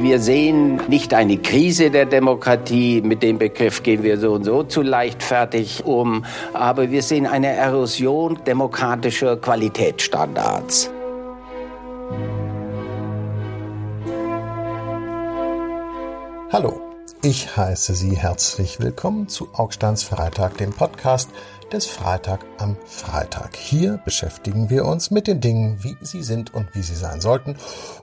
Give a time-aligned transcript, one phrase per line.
[0.00, 4.64] Wir sehen nicht eine Krise der Demokratie, mit dem Begriff gehen wir so und so
[4.64, 10.90] zu leichtfertig um, aber wir sehen eine Erosion demokratischer Qualitätsstandards.
[16.50, 16.80] Hallo,
[17.22, 21.30] ich heiße Sie herzlich willkommen zu Augsteins Freitag, dem Podcast
[21.72, 23.56] des Freitag am Freitag.
[23.56, 27.56] Hier beschäftigen wir uns mit den Dingen, wie sie sind und wie sie sein sollten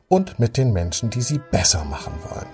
[0.08, 2.48] und mit den Menschen, die sie besser machen wollen.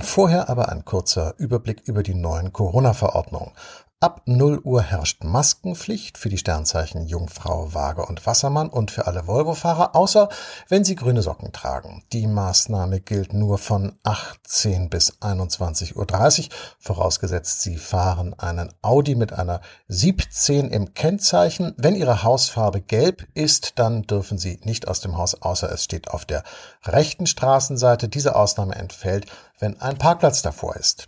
[0.00, 3.52] Vorher aber ein kurzer Überblick über die neuen Corona-Verordnungen.
[3.98, 9.26] Ab 0 Uhr herrscht Maskenpflicht für die Sternzeichen Jungfrau, Waage und Wassermann und für alle
[9.26, 10.28] Volvo-Fahrer, außer
[10.68, 12.04] wenn sie grüne Socken tragen.
[12.12, 19.32] Die Maßnahme gilt nur von 18 bis 21.30 Uhr, vorausgesetzt sie fahren einen Audi mit
[19.32, 21.72] einer 17 im Kennzeichen.
[21.78, 26.10] Wenn ihre Hausfarbe gelb ist, dann dürfen sie nicht aus dem Haus, außer es steht
[26.10, 26.44] auf der
[26.84, 28.10] rechten Straßenseite.
[28.10, 29.24] Diese Ausnahme entfällt,
[29.58, 31.06] wenn ein Parkplatz davor ist.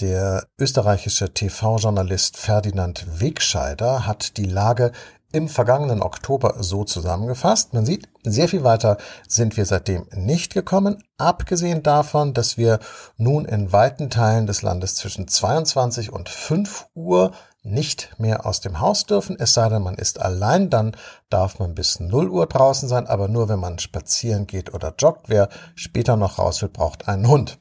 [0.00, 4.90] Der österreichische TV-Journalist Ferdinand Wegscheider hat die Lage
[5.30, 7.74] im vergangenen Oktober so zusammengefasst.
[7.74, 12.80] Man sieht, sehr viel weiter sind wir seitdem nicht gekommen, abgesehen davon, dass wir
[13.18, 17.30] nun in weiten Teilen des Landes zwischen 22 und 5 Uhr
[17.62, 20.96] nicht mehr aus dem Haus dürfen, es sei denn, man ist allein, dann
[21.30, 25.28] darf man bis 0 Uhr draußen sein, aber nur wenn man spazieren geht oder joggt.
[25.28, 27.58] Wer später noch raus will, braucht einen Hund.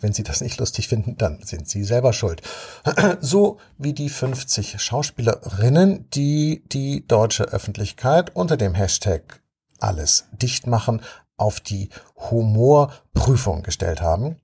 [0.00, 2.42] Wenn Sie das nicht lustig finden, dann sind Sie selber schuld.
[3.20, 9.42] So wie die 50 Schauspielerinnen, die die deutsche Öffentlichkeit unter dem Hashtag
[9.78, 11.02] alles dicht machen
[11.36, 11.90] auf die
[12.30, 14.36] Humorprüfung gestellt haben,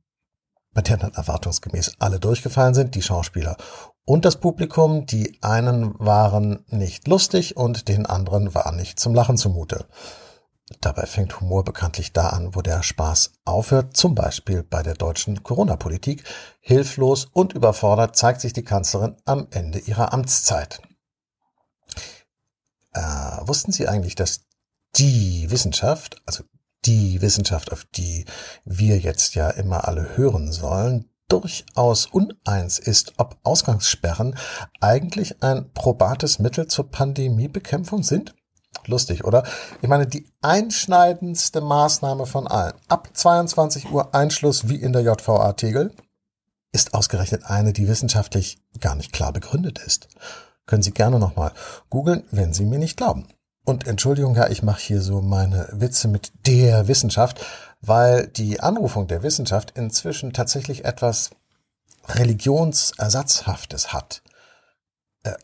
[0.74, 3.56] bei der dann erwartungsgemäß alle durchgefallen sind, die Schauspieler
[4.04, 5.06] und das Publikum.
[5.06, 9.86] Die einen waren nicht lustig und den anderen war nicht zum Lachen zumute.
[10.80, 15.42] Dabei fängt Humor bekanntlich da an, wo der Spaß aufhört, zum Beispiel bei der deutschen
[15.42, 16.24] Corona-Politik.
[16.60, 20.80] Hilflos und überfordert zeigt sich die Kanzlerin am Ende ihrer Amtszeit.
[22.92, 23.00] Äh,
[23.42, 24.46] wussten Sie eigentlich, dass
[24.96, 26.44] die Wissenschaft, also
[26.84, 28.24] die Wissenschaft, auf die
[28.64, 34.36] wir jetzt ja immer alle hören sollen, durchaus uneins ist, ob Ausgangssperren
[34.80, 38.34] eigentlich ein probates Mittel zur Pandemiebekämpfung sind?
[38.86, 39.44] Lustig, oder?
[39.80, 45.52] Ich meine, die einschneidendste Maßnahme von allen, ab 22 Uhr Einschluss wie in der JVA
[45.52, 45.92] Tegel,
[46.72, 50.08] ist ausgerechnet eine, die wissenschaftlich gar nicht klar begründet ist.
[50.66, 51.52] Können Sie gerne nochmal
[51.90, 53.28] googeln, wenn Sie mir nicht glauben.
[53.64, 57.44] Und Entschuldigung, ja, ich mache hier so meine Witze mit der Wissenschaft,
[57.80, 61.30] weil die Anrufung der Wissenschaft inzwischen tatsächlich etwas
[62.08, 64.21] Religionsersatzhaftes hat.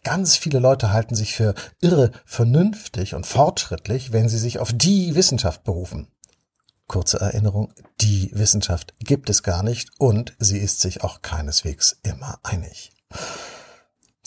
[0.02, 5.14] Ganz viele Leute halten sich für irre, vernünftig und fortschrittlich, wenn sie sich auf die
[5.14, 6.08] Wissenschaft berufen.
[6.88, 12.40] Kurze Erinnerung, die Wissenschaft gibt es gar nicht und sie ist sich auch keineswegs immer
[12.42, 12.92] einig.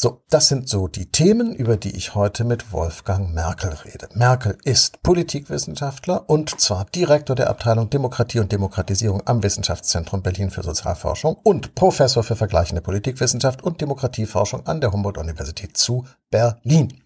[0.04, 4.10] So, das sind so die Themen, über die ich heute mit Wolfgang Merkel rede.
[4.16, 10.64] Merkel ist Politikwissenschaftler und zwar Direktor der Abteilung Demokratie und Demokratisierung am Wissenschaftszentrum Berlin für
[10.64, 17.00] Sozialforschung und Professor für vergleichende Politikwissenschaft und Demokratieforschung an der Humboldt-Universität zu Berlin.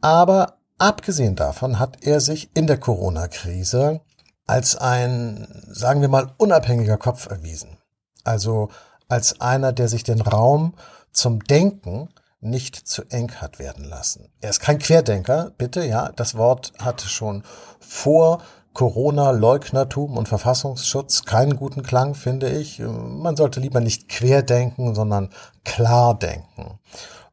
[0.00, 4.00] Aber abgesehen davon hat er sich in der Corona-Krise
[4.44, 7.78] als ein, sagen wir mal, unabhängiger Kopf erwiesen.
[8.24, 8.70] Also
[9.08, 10.74] als einer, der sich den Raum
[11.12, 12.08] zum Denken
[12.40, 14.30] nicht zu eng hat werden lassen.
[14.40, 16.10] Er ist kein Querdenker, bitte, ja.
[16.12, 17.44] Das Wort hatte schon
[17.78, 22.78] vor Corona, Leugnertum und Verfassungsschutz keinen guten Klang, finde ich.
[22.78, 25.30] Man sollte lieber nicht querdenken, sondern
[25.64, 26.78] klar denken.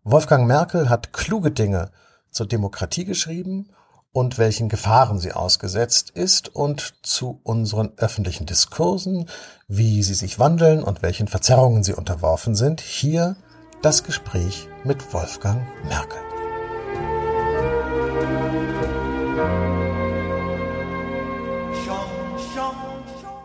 [0.04, 1.92] Wolfgang Merkel hat kluge Dinge
[2.32, 3.70] zur Demokratie geschrieben
[4.12, 9.30] und welchen Gefahren sie ausgesetzt ist und zu unseren öffentlichen Diskursen,
[9.68, 12.82] wie sie sich wandeln und welchen Verzerrungen sie unterworfen sind.
[12.82, 13.36] Hier
[13.82, 16.20] das Gespräch mit Wolfgang Merkel.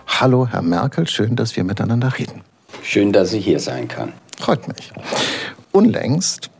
[0.06, 2.42] Hallo, Herr Merkel, schön, dass wir miteinander reden.
[2.82, 4.12] Schön, dass ich hier sein kann.
[4.38, 4.92] Freut mich.
[5.72, 6.50] Unlängst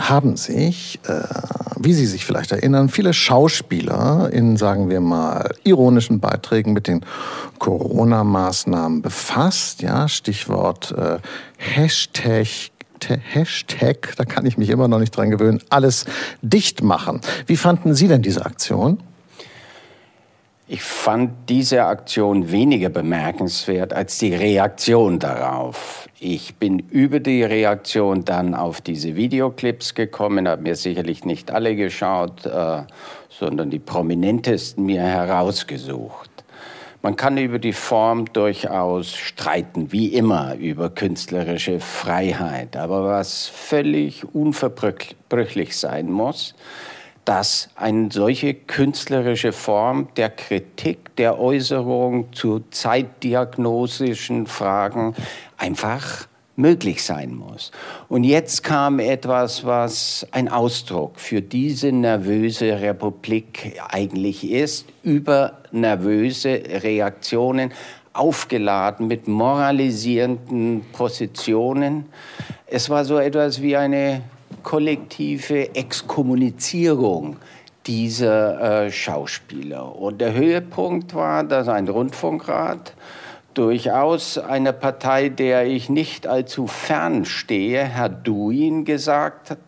[0.00, 1.22] haben sich, äh,
[1.76, 7.04] wie Sie sich vielleicht erinnern, viele Schauspieler in, sagen wir mal, ironischen Beiträgen mit den
[7.58, 9.82] Corona-Maßnahmen befasst.
[9.82, 11.18] Ja, Stichwort äh,
[11.58, 12.71] Hashtag
[13.10, 16.04] Hashtag, da kann ich mich immer noch nicht dran gewöhnen, alles
[16.42, 17.20] dicht machen.
[17.46, 18.98] Wie fanden Sie denn diese Aktion?
[20.68, 26.08] Ich fand diese Aktion weniger bemerkenswert als die Reaktion darauf.
[26.18, 31.76] Ich bin über die Reaktion dann auf diese Videoclips gekommen, habe mir sicherlich nicht alle
[31.76, 32.84] geschaut, äh,
[33.28, 36.31] sondern die prominentesten mir herausgesucht.
[37.04, 42.76] Man kann über die Form durchaus streiten, wie immer, über künstlerische Freiheit.
[42.76, 46.54] Aber was völlig unverbrüchlich sein muss,
[47.24, 55.16] dass eine solche künstlerische Form der Kritik, der Äußerung zu zeitdiagnosischen Fragen
[55.56, 57.70] einfach möglich sein muss.
[58.08, 66.62] Und jetzt kam etwas, was ein Ausdruck für diese nervöse Republik eigentlich ist, über nervöse
[66.82, 67.72] Reaktionen,
[68.12, 72.06] aufgeladen mit moralisierenden Positionen.
[72.66, 74.22] Es war so etwas wie eine
[74.62, 77.36] kollektive Exkommunizierung
[77.86, 79.96] dieser äh, Schauspieler.
[79.96, 82.92] Und der Höhepunkt war, dass ein Rundfunkrat
[83.54, 89.58] durchaus eine Partei, der ich nicht allzu fern stehe, Herr Duin, gesagt hat,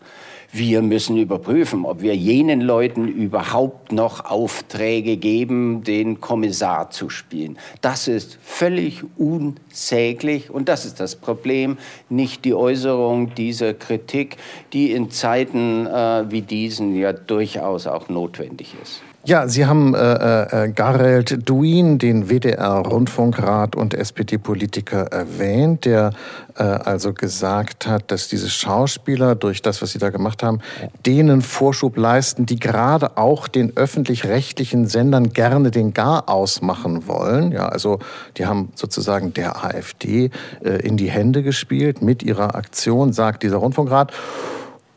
[0.57, 7.57] wir müssen überprüfen, ob wir jenen Leuten überhaupt noch Aufträge geben, den Kommissar zu spielen.
[7.81, 11.77] Das ist völlig unsäglich und das ist das Problem,
[12.07, 14.37] nicht die Äußerung dieser Kritik,
[14.71, 19.01] die in Zeiten äh, wie diesen ja durchaus auch notwendig ist.
[19.27, 26.11] Ja, Sie haben äh, äh, Garelt Duin, den WDR-Rundfunkrat und SPD-Politiker erwähnt, der
[26.55, 30.59] äh, also gesagt hat, dass diese Schauspieler durch das, was sie da gemacht haben,
[31.07, 37.51] denen Vorschub leisten, die gerade auch den öffentlich-rechtlichen Sendern gerne den Gar ausmachen wollen.
[37.51, 37.97] Ja, also
[38.37, 40.29] die haben sozusagen der AfD
[40.63, 44.11] äh, in die Hände gespielt mit ihrer Aktion, sagt dieser Rundfunkrat.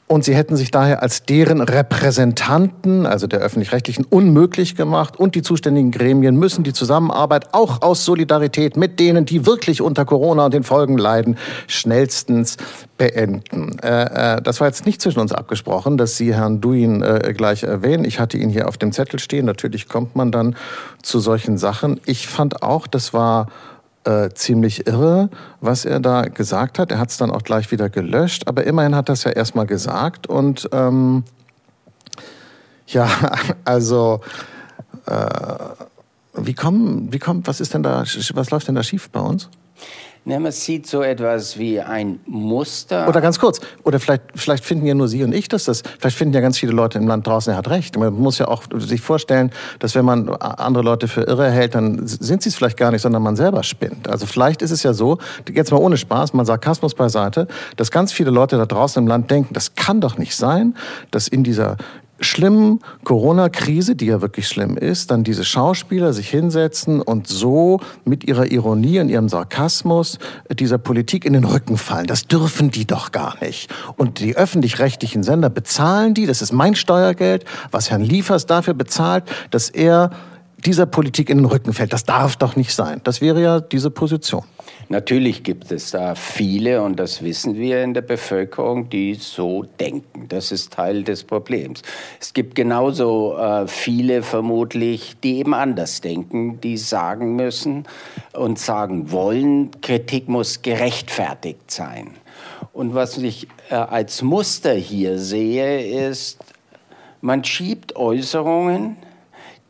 [0.09, 5.19] Und sie hätten sich daher als deren Repräsentanten, also der öffentlich-rechtlichen, unmöglich gemacht.
[5.19, 10.07] Und die zuständigen Gremien müssen die Zusammenarbeit auch aus Solidarität mit denen, die wirklich unter
[10.07, 12.57] Corona und den Folgen leiden, schnellstens
[12.97, 13.79] beenden.
[13.81, 17.63] Äh, äh, das war jetzt nicht zwischen uns abgesprochen, dass Sie Herrn Duin äh, gleich
[17.63, 18.07] erwähnen.
[18.07, 19.45] Ich hatte ihn hier auf dem Zettel stehen.
[19.45, 20.57] Natürlich kommt man dann
[21.03, 22.01] zu solchen Sachen.
[22.07, 23.49] Ich fand auch, das war
[24.09, 25.29] äh, ziemlich irre,
[25.61, 26.91] was er da gesagt hat.
[26.91, 29.67] Er hat es dann auch gleich wieder gelöscht, aber immerhin hat er es ja erstmal
[29.67, 30.27] gesagt.
[30.27, 31.25] Und ähm,
[32.87, 33.09] ja,
[33.65, 34.21] also
[35.05, 35.29] äh,
[36.35, 39.51] wie kommen, wie kommt, was ist denn da, was läuft denn da schief bei uns?
[40.29, 43.09] Ja, man sieht so etwas wie ein Muster.
[43.09, 46.19] Oder ganz kurz, oder vielleicht, vielleicht finden ja nur Sie und ich dass das, vielleicht
[46.19, 47.97] finden ja ganz viele Leute im Land draußen, er hat recht.
[47.97, 52.07] Man muss ja auch sich vorstellen, dass wenn man andere Leute für irre hält, dann
[52.07, 54.07] sind sie es vielleicht gar nicht, sondern man selber spinnt.
[54.07, 55.17] Also vielleicht ist es ja so,
[55.51, 59.31] jetzt mal ohne Spaß, mal Sarkasmus beiseite, dass ganz viele Leute da draußen im Land
[59.31, 60.75] denken, das kann doch nicht sein,
[61.11, 61.79] dass in dieser
[62.21, 68.25] schlimmen Corona-Krise, die ja wirklich schlimm ist, dann diese Schauspieler sich hinsetzen und so mit
[68.25, 70.19] ihrer Ironie und ihrem Sarkasmus
[70.53, 72.07] dieser Politik in den Rücken fallen.
[72.07, 73.71] Das dürfen die doch gar nicht.
[73.97, 79.25] Und die öffentlich-rechtlichen Sender bezahlen die, das ist mein Steuergeld, was Herrn Liefers dafür bezahlt,
[79.51, 80.11] dass er
[80.65, 81.93] dieser Politik in den Rücken fällt.
[81.93, 83.01] Das darf doch nicht sein.
[83.05, 84.43] Das wäre ja diese Position.
[84.89, 90.27] Natürlich gibt es da viele, und das wissen wir in der Bevölkerung, die so denken.
[90.29, 91.83] Das ist Teil des Problems.
[92.21, 97.85] Es gibt genauso äh, viele vermutlich, die eben anders denken, die sagen müssen
[98.33, 102.13] und sagen wollen, Kritik muss gerechtfertigt sein.
[102.73, 106.39] Und was ich äh, als Muster hier sehe, ist,
[107.21, 108.97] man schiebt Äußerungen,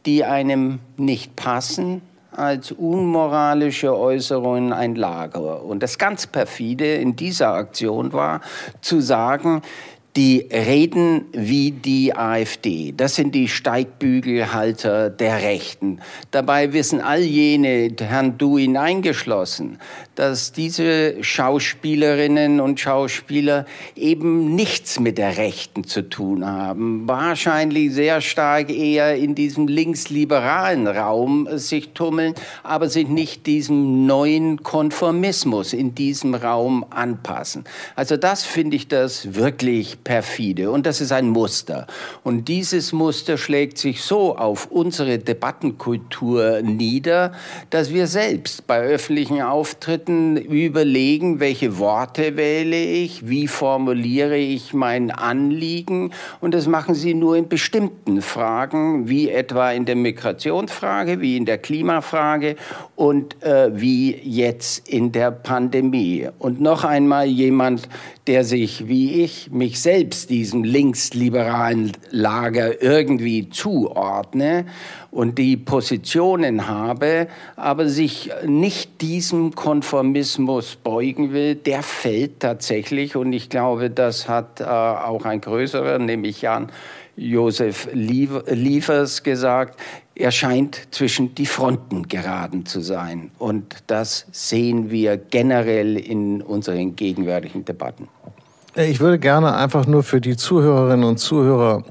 [0.07, 2.02] die einem nicht passen,
[2.33, 5.64] als unmoralische Äußerungen ein Lager.
[5.64, 8.40] Und das ganz perfide in dieser Aktion war,
[8.81, 9.62] zu sagen,
[10.19, 12.93] die reden wie die AfD.
[12.97, 16.01] Das sind die Steigbügelhalter der Rechten.
[16.33, 19.79] Dabei wissen all jene, Herrn Duin eingeschlossen,
[20.17, 27.07] dass diese Schauspielerinnen und Schauspieler eben nichts mit der Rechten zu tun haben.
[27.07, 32.35] Wahrscheinlich sehr stark eher in diesem linksliberalen Raum sich tummeln,
[32.65, 37.63] aber sich nicht diesem neuen Konformismus in diesem Raum anpassen.
[37.95, 41.87] Also das finde ich das wirklich perfide und das ist ein Muster.
[42.25, 47.33] Und dieses Muster schlägt sich so auf unsere Debattenkultur nieder,
[47.69, 55.11] dass wir selbst bei öffentlichen Auftritten überlegen, welche Worte wähle ich, wie formuliere ich mein
[55.11, 56.12] Anliegen.
[56.41, 61.45] Und das machen sie nur in bestimmten Fragen, wie etwa in der Migrationsfrage, wie in
[61.45, 62.57] der Klimafrage
[62.97, 66.29] und äh, wie jetzt in der Pandemie.
[66.38, 67.91] Und noch einmal jemand,
[68.27, 69.88] der sich, wie ich, mich selbst
[70.26, 74.66] diesem linksliberalen Lager irgendwie zuordne
[75.11, 83.16] und die Positionen habe, aber sich nicht diesem Konformismus beugen will, der fällt tatsächlich.
[83.16, 86.71] Und ich glaube, das hat äh, auch ein größerer, nämlich Jan
[87.16, 89.80] Josef Liefers gesagt,
[90.14, 93.30] er scheint zwischen die Fronten geraten zu sein.
[93.38, 98.09] Und das sehen wir generell in unseren gegenwärtigen Debatten.
[98.87, 101.82] Ich würde gerne einfach nur für die Zuhörerinnen und Zuhörer,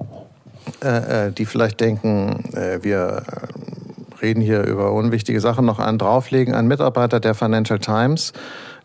[0.81, 5.97] äh, äh die vielleicht denken, äh, wir äh, reden hier über unwichtige Sachen, noch einen
[5.97, 6.55] drauflegen.
[6.55, 8.31] Ein Mitarbeiter der Financial Times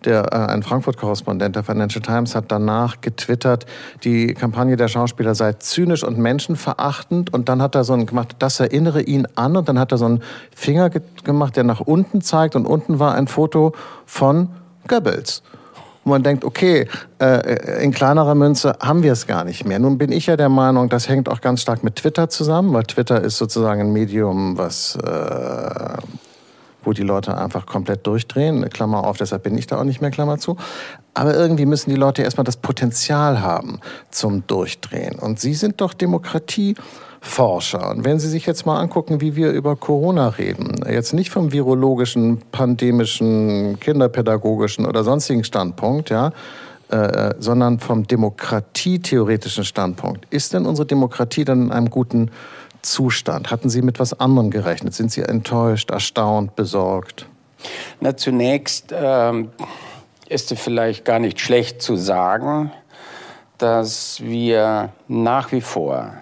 [0.04, 3.66] der, äh, ein Frankfurt-Korrespondent der Financial Times hat danach getwittert,
[4.02, 7.32] die Kampagne der Schauspieler sei zynisch und menschenverachtend.
[7.32, 9.56] Und dann hat er so ein gemacht, das erinnere ihn an.
[9.56, 10.24] Und dann hat er so einen
[10.56, 12.56] Finger ge gemacht, der nach unten zeigt.
[12.56, 13.74] Und unten war ein Foto
[14.06, 14.48] von
[14.88, 15.44] Goebbels.
[16.04, 16.88] Und man denkt, okay,
[17.20, 19.78] äh, in kleinerer Münze haben wir es gar nicht mehr.
[19.78, 22.82] Nun bin ich ja der Meinung, das hängt auch ganz stark mit Twitter zusammen, weil
[22.84, 25.96] Twitter ist sozusagen ein Medium, was äh,
[26.84, 28.68] wo die Leute einfach komplett durchdrehen.
[28.70, 30.56] Klammer auf, deshalb bin ich da auch nicht mehr, Klammer zu.
[31.14, 33.80] Aber irgendwie müssen die Leute erstmal das Potenzial haben
[34.10, 35.18] zum Durchdrehen.
[35.18, 35.94] Und Sie sind doch
[37.22, 37.90] Demokratieforscher.
[37.90, 41.52] Und wenn Sie sich jetzt mal angucken, wie wir über Corona reden, jetzt nicht vom
[41.52, 46.32] virologischen, pandemischen, kinderpädagogischen oder sonstigen Standpunkt, ja,
[46.90, 50.26] äh, sondern vom demokratietheoretischen Standpunkt.
[50.30, 52.30] Ist denn unsere Demokratie dann in einem guten
[52.82, 53.50] Zustand?
[53.50, 54.94] Hatten Sie mit was anderem gerechnet?
[54.94, 57.26] Sind Sie enttäuscht, erstaunt, besorgt?
[58.00, 59.50] Na, zunächst ähm,
[60.28, 62.72] ist es vielleicht gar nicht schlecht zu sagen,
[63.58, 66.12] dass wir nach wie vor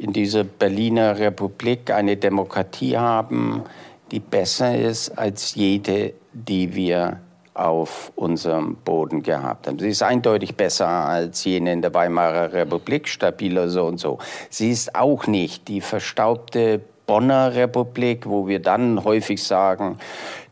[0.00, 3.64] in dieser Berliner Republik eine Demokratie haben,
[4.10, 7.20] die besser ist als jede, die wir
[7.52, 9.78] auf unserem Boden gehabt haben.
[9.78, 14.18] Sie ist eindeutig besser als jene in der Weimarer Republik, stabiler so und so.
[14.48, 19.98] Sie ist auch nicht die verstaubte Bonner Republik, wo wir dann häufig sagen,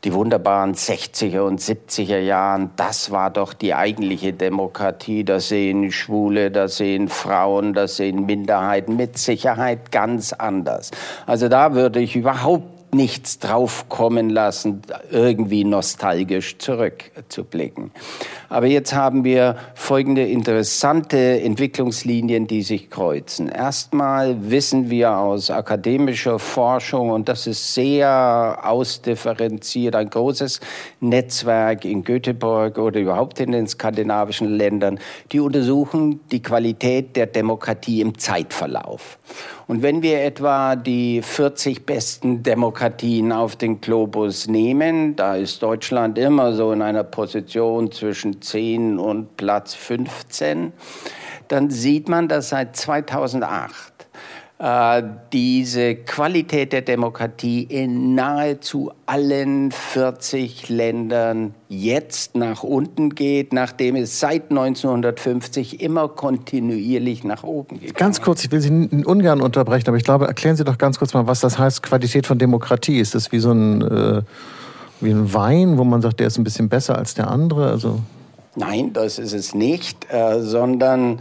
[0.03, 5.23] die wunderbaren 60er und 70er Jahren, das war doch die eigentliche Demokratie.
[5.23, 10.91] Da sehen Schwule, da sehen Frauen, da sehen Minderheiten mit Sicherheit ganz anders.
[11.27, 17.91] Also da würde ich überhaupt nichts draufkommen lassen, irgendwie nostalgisch zurückzublicken.
[18.49, 23.49] Aber jetzt haben wir folgende interessante Entwicklungslinien, die sich kreuzen.
[23.49, 30.61] Erstmal wissen wir aus akademischer Forschung, und das ist sehr ausdifferenziert, ein großes
[31.01, 34.99] Netzwerk in Göteborg oder überhaupt in den skandinavischen Ländern,
[35.33, 39.19] die untersuchen die Qualität der Demokratie im Zeitverlauf.
[39.67, 46.19] Und wenn wir etwa die 40 besten Demokratien auf den Globus nehmen, da ist Deutschland
[46.19, 50.73] immer so in einer Position zwischen 10 und Platz 15,
[51.49, 53.98] dann sieht man, dass seit 2008 äh,
[55.33, 64.19] diese Qualität der Demokratie in nahezu allen 40 Ländern jetzt nach unten geht, nachdem es
[64.19, 67.95] seit 1950 immer kontinuierlich nach oben geht.
[67.95, 71.15] Ganz kurz, ich will Sie ungern unterbrechen, aber ich glaube, erklären Sie doch ganz kurz
[71.15, 72.99] mal, was das heißt, Qualität von Demokratie.
[72.99, 74.23] Ist das wie so ein, äh,
[75.01, 77.71] wie ein Wein, wo man sagt, der ist ein bisschen besser als der andere?
[77.71, 78.01] Also
[78.57, 81.21] Nein, das ist es nicht, äh, sondern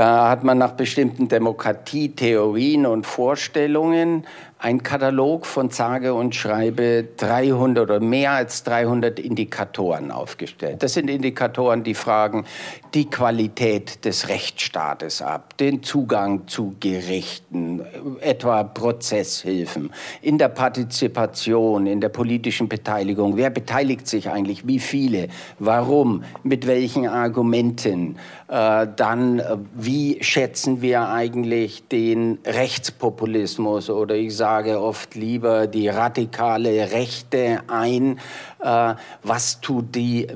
[0.00, 4.26] da hat man nach bestimmten Demokratietheorien und Vorstellungen
[4.60, 10.82] ein Katalog von sage und schreibe 300 oder mehr als 300 Indikatoren aufgestellt.
[10.82, 12.44] Das sind Indikatoren, die fragen
[12.92, 17.80] die Qualität des Rechtsstaates ab, den Zugang zu Gerichten,
[18.20, 19.90] etwa Prozesshilfen,
[20.20, 23.38] in der Partizipation, in der politischen Beteiligung.
[23.38, 24.66] Wer beteiligt sich eigentlich?
[24.66, 25.28] Wie viele?
[25.58, 26.22] Warum?
[26.42, 28.16] Mit welchen Argumenten?
[28.48, 35.68] Äh, dann, äh, wie schätzen wir eigentlich den Rechtspopulismus oder ich sage sage oft lieber
[35.68, 38.18] die radikale Rechte ein.
[38.60, 40.26] Äh, was tut die,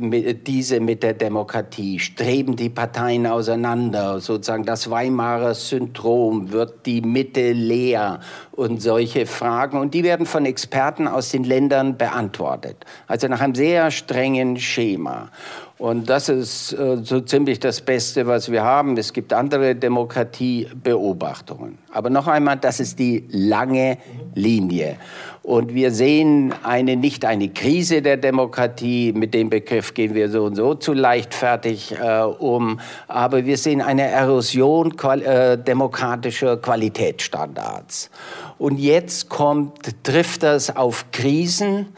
[0.47, 1.99] diese mit der Demokratie?
[1.99, 4.21] Streben die Parteien auseinander?
[4.21, 8.21] Sozusagen das Weimarer Syndrom, wird die Mitte leer?
[8.53, 9.79] Und solche Fragen.
[9.79, 12.77] Und die werden von Experten aus den Ländern beantwortet.
[13.09, 15.31] Also nach einem sehr strengen Schema.
[15.77, 18.97] Und das ist äh, so ziemlich das Beste, was wir haben.
[18.97, 21.79] Es gibt andere Demokratiebeobachtungen.
[21.93, 23.99] Aber noch einmal, das ist die lange
[24.35, 24.99] Linie.
[25.43, 30.45] Und wir sehen eine, nicht eine Krise der Demokratie, mit dem Begriff gehen wir so
[30.45, 32.79] und so zu leichtfertig äh, um,
[33.09, 38.11] aber wir sehen eine Erosion qual äh, demokratischer Qualitätsstandards.
[38.59, 41.89] Und jetzt kommt, trifft das auf Krisen,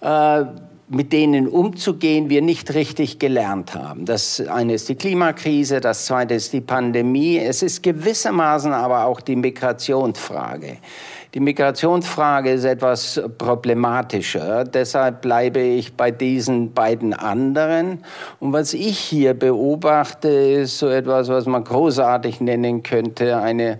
[0.00, 0.44] äh,
[0.94, 4.04] mit denen umzugehen wir nicht richtig gelernt haben.
[4.04, 7.38] Das eine ist die Klimakrise, das zweite ist die Pandemie.
[7.38, 10.76] Es ist gewissermaßen aber auch die Migrationsfrage.
[11.32, 14.64] Die Migrationsfrage ist etwas problematischer.
[14.64, 18.04] Deshalb bleibe ich bei diesen beiden anderen.
[18.38, 23.78] Und was ich hier beobachte, ist so etwas, was man großartig nennen könnte, eine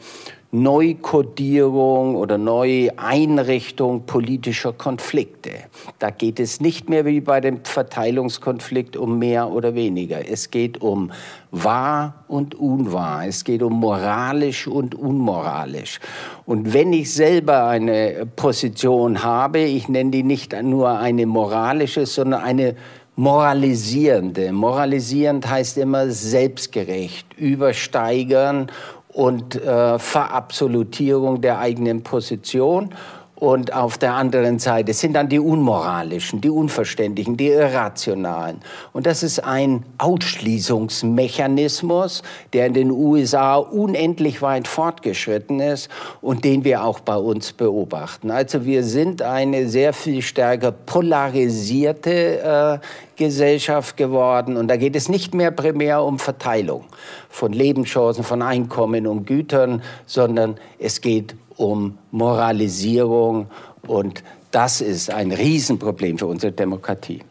[0.55, 5.51] Neukodierung oder Neueinrichtung politischer Konflikte.
[5.99, 10.29] Da geht es nicht mehr wie bei dem Verteilungskonflikt um mehr oder weniger.
[10.29, 11.11] Es geht um
[11.51, 13.27] wahr und unwahr.
[13.27, 16.01] Es geht um moralisch und unmoralisch.
[16.45, 22.43] Und wenn ich selber eine Position habe, ich nenne die nicht nur eine moralische, sondern
[22.43, 22.77] eine
[23.17, 24.53] moralisierende.
[24.53, 28.71] Moralisierend heißt immer selbstgerecht, übersteigern
[29.13, 32.95] und äh, Verabsolutierung der eigenen Position.
[33.43, 38.61] Und auf der anderen Seite sind dann die Unmoralischen, die Unverständigen, die Irrationalen.
[38.93, 42.23] Und das ist ein Ausschließungsmechanismus,
[42.53, 45.89] der in den USA unendlich weit fortgeschritten ist
[46.21, 48.31] und den wir auch bei uns beobachten.
[48.31, 54.57] Also wir sind eine sehr viel stärker polarisierte äh, Gesellschaft geworden.
[54.57, 56.85] Und da geht es nicht mehr primär um Verteilung
[57.29, 63.47] von Lebenschancen, von Einkommen und Gütern, sondern es geht um Moralisierung.
[63.87, 67.23] Und das ist ein Riesenproblem für unsere Demokratie.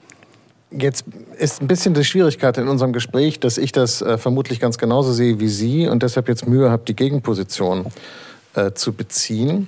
[0.71, 1.05] Jetzt
[1.37, 5.11] ist ein bisschen die Schwierigkeit in unserem Gespräch, dass ich das äh, vermutlich ganz genauso
[5.11, 7.87] sehe wie Sie und deshalb jetzt Mühe habe, die Gegenposition
[8.55, 9.67] äh, zu beziehen.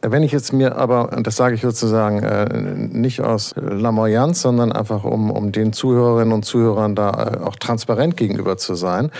[0.00, 4.70] Wenn ich jetzt mir aber, und das sage ich sozusagen äh, nicht aus Lamoyanz, sondern
[4.70, 9.10] einfach um, um den Zuhörerinnen und Zuhörern da äh, auch transparent gegenüber zu sein.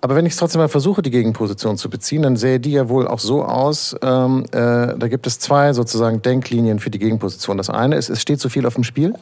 [0.00, 2.88] Aber wenn ich es trotzdem mal versuche, die Gegenposition zu beziehen, dann sähe die ja
[2.88, 7.56] wohl auch so aus, ähm, äh, da gibt es zwei sozusagen Denklinien für die Gegenposition.
[7.56, 9.14] Das eine ist, es steht zu viel auf dem Spiel.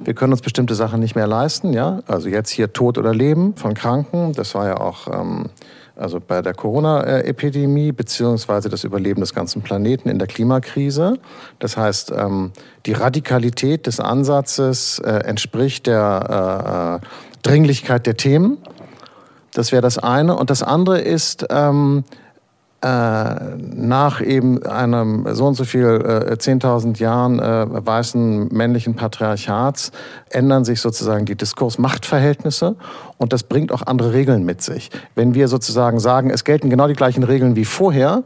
[0.00, 2.00] Wir können uns bestimmte Sachen nicht mehr leisten, ja.
[2.06, 4.32] Also jetzt hier Tod oder Leben von Kranken.
[4.32, 5.50] Das war ja auch ähm,
[5.98, 11.18] also bei der Corona-Epidemie beziehungsweise das Überleben des ganzen Planeten in der Klimakrise.
[11.58, 12.52] Das heißt, ähm,
[12.86, 17.08] die Radikalität des Ansatzes äh, entspricht der äh, äh,
[17.42, 18.58] Dringlichkeit der Themen.
[19.52, 20.36] Das wäre das eine.
[20.36, 22.04] Und das andere ist, ähm,
[22.80, 22.86] äh,
[23.58, 29.90] nach eben einem so und so viel äh, 10.000 Jahren äh, weißen männlichen Patriarchats
[30.30, 32.76] ändern sich sozusagen die Diskursmachtverhältnisse
[33.16, 34.90] und das bringt auch andere Regeln mit sich.
[35.16, 38.22] Wenn wir sozusagen sagen, es gelten genau die gleichen Regeln wie vorher,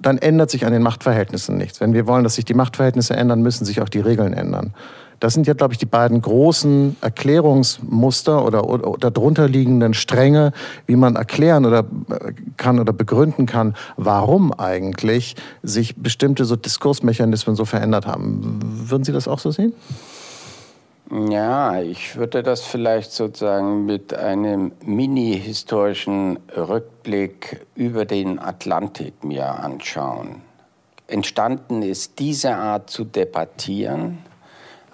[0.00, 1.80] dann ändert sich an den Machtverhältnissen nichts.
[1.80, 4.74] Wenn wir wollen, dass sich die Machtverhältnisse ändern, müssen sich auch die Regeln ändern.
[5.22, 8.64] Das sind ja, glaube ich, die beiden großen Erklärungsmuster oder,
[8.98, 10.50] darunter liegenden Stränge,
[10.86, 17.54] wie man erklären oder äh, kann oder begründen kann, warum eigentlich sich bestimmte so Diskursmechanismen
[17.54, 18.58] so verändert haben.
[18.64, 19.74] Würden Sie das auch so sehen?
[21.30, 30.42] Ja, ich würde das vielleicht sozusagen mit einem mini-historischen Rückblick über den Atlantik mir anschauen.
[31.06, 34.18] Entstanden ist diese Art zu debattieren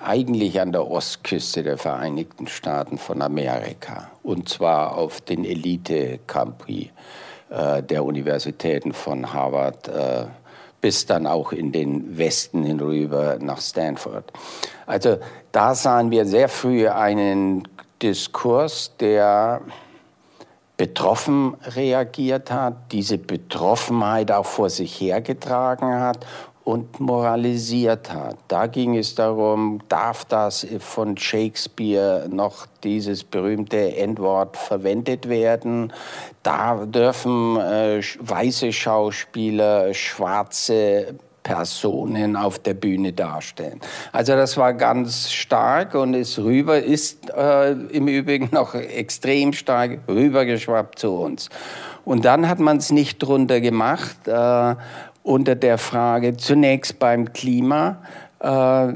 [0.03, 4.11] eigentlich an der Ostküste der Vereinigten Staaten von Amerika.
[4.23, 6.91] Und zwar auf den Elite-Campi
[7.51, 10.27] äh, der Universitäten von Harvard äh,
[10.81, 14.33] bis dann auch in den Westen hinüber nach Stanford.
[14.87, 15.19] Also
[15.51, 17.67] da sahen wir sehr früh einen
[18.01, 19.61] Diskurs, der
[20.77, 26.25] betroffen reagiert hat, diese Betroffenheit auch vor sich hergetragen hat
[26.69, 28.37] und moralisiert hat.
[28.49, 35.95] Da ging es darum, darf das von Shakespeare noch dieses berühmte Endwort verwendet werden?
[36.43, 43.81] Da dürfen äh, weiße Schauspieler schwarze Personen auf der Bühne darstellen.
[44.13, 50.01] Also das war ganz stark und ist rüber, ist äh, im Übrigen noch extrem stark
[50.07, 51.49] rübergeschwappt zu uns.
[52.05, 54.27] Und dann hat man es nicht drunter gemacht.
[54.27, 54.77] Äh,
[55.23, 58.03] unter der Frage zunächst beim Klima
[58.41, 58.93] äh,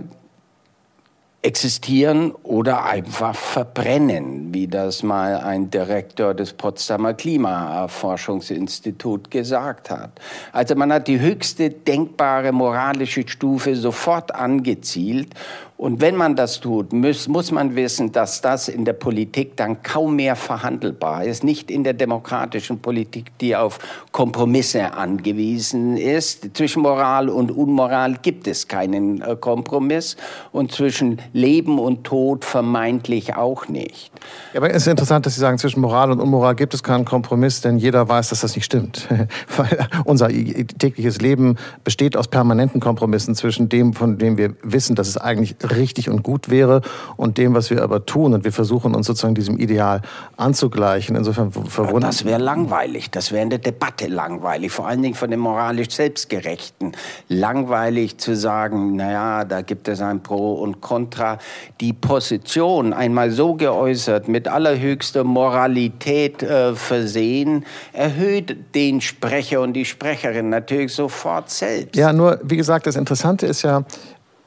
[1.42, 10.12] existieren oder einfach verbrennen, wie das mal ein Direktor des Potsdamer Klimaforschungsinstituts gesagt hat.
[10.52, 15.34] Also man hat die höchste denkbare moralische Stufe sofort angezielt
[15.82, 19.82] und wenn man das tut, muss, muss man wissen, dass das in der Politik dann
[19.82, 21.42] kaum mehr verhandelbar ist.
[21.42, 23.80] Nicht in der demokratischen Politik, die auf
[24.12, 26.56] Kompromisse angewiesen ist.
[26.56, 30.16] Zwischen Moral und Unmoral gibt es keinen äh, Kompromiss
[30.52, 34.12] und zwischen Leben und Tod vermeintlich auch nicht.
[34.52, 37.04] Ja, aber es ist interessant, dass Sie sagen, zwischen Moral und Unmoral gibt es keinen
[37.04, 39.08] Kompromiss, denn jeder weiß, dass das nicht stimmt.
[39.56, 45.08] Weil unser tägliches Leben besteht aus permanenten Kompromissen zwischen dem, von dem wir wissen, dass
[45.08, 46.82] es eigentlich richtig und gut wäre
[47.16, 48.34] und dem, was wir aber tun.
[48.34, 50.02] Und wir versuchen uns sozusagen diesem Ideal
[50.36, 51.16] anzugleichen.
[51.16, 52.12] Insofern verwundert.
[52.12, 53.10] Das wäre langweilig.
[53.10, 54.72] Das wäre in der Debatte langweilig.
[54.72, 56.92] Vor allen Dingen von den moralisch Selbstgerechten.
[57.28, 61.38] Langweilig zu sagen, naja, da gibt es ein Pro und Contra.
[61.80, 69.84] Die Position einmal so geäußert, mit allerhöchster Moralität äh, versehen, erhöht den Sprecher und die
[69.84, 71.96] Sprecherin natürlich sofort selbst.
[71.96, 73.84] Ja, nur, wie gesagt, das Interessante ist ja,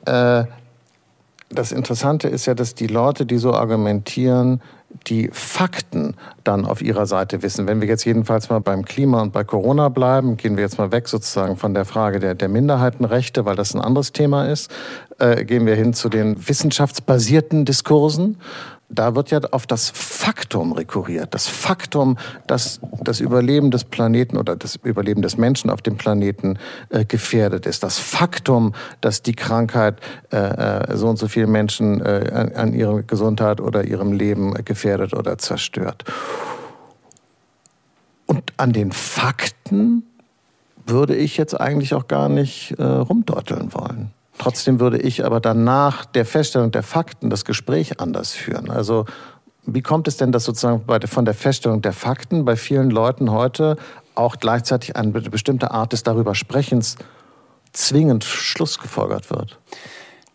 [0.05, 0.45] äh,
[1.49, 4.61] das Interessante ist ja, dass die Leute, die so argumentieren,
[5.07, 7.67] die Fakten dann auf ihrer Seite wissen.
[7.67, 10.91] Wenn wir jetzt jedenfalls mal beim Klima und bei Corona bleiben, gehen wir jetzt mal
[10.91, 14.71] weg sozusagen von der Frage der, der Minderheitenrechte, weil das ein anderes Thema ist,
[15.19, 18.37] äh, gehen wir hin zu den wissenschaftsbasierten Diskursen
[18.89, 21.33] da wird ja auf das Faktum rekurriert.
[21.33, 22.17] Das Faktum,
[22.47, 27.65] dass das Überleben des Planeten oder das Überleben des Menschen auf dem Planeten äh, gefährdet
[27.65, 27.83] ist.
[27.83, 29.99] Das Faktum, dass die Krankheit
[30.31, 34.53] äh, äh so und so viele Menschen äh, an, an, ihrer Gesundheit oder ihrem Leben
[34.65, 36.03] gefährdet oder zerstört.
[38.27, 40.03] Und an den Fakten
[40.85, 44.11] würde ich jetzt eigentlich auch gar nicht äh, rumdeuteln wollen.
[44.37, 48.69] Trotzdem würde ich aber danach der Feststellung der Fakten das Gespräch anders führen.
[48.69, 49.05] Also
[49.65, 53.77] wie kommt es denn, dass sozusagen von der Feststellung der Fakten bei vielen Leuten heute
[54.13, 56.97] auch gleichzeitig eine bestimmte Art des darüber Sprechens
[57.73, 59.59] zwingend Schluss gefolgert wird?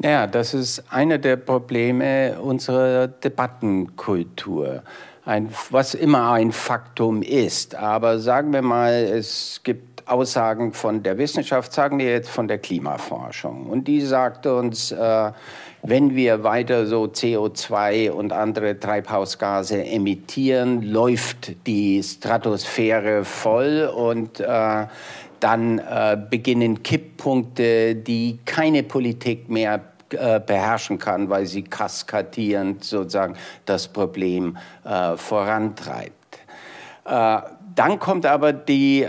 [0.03, 4.83] Ja, das ist einer der Probleme unserer Debattenkultur.
[5.27, 7.75] Ein, was immer ein Faktum ist.
[7.75, 12.59] Aber sagen wir mal, es gibt Aussagen von der Wissenschaft, sagen wir jetzt von der
[12.59, 13.67] Klimaforschung.
[13.67, 15.33] Und die sagt uns, äh,
[15.83, 24.87] wenn wir weiter so CO2 und andere Treibhausgase emittieren, läuft die Stratosphäre voll und äh,
[25.41, 33.37] dann äh, beginnen Kipppunkte, die keine Politik mehr äh, beherrschen kann, weil sie kaskadierend sozusagen
[33.65, 36.41] das Problem äh, vorantreibt.
[37.07, 37.39] Äh,
[37.75, 39.07] dann kommt aber die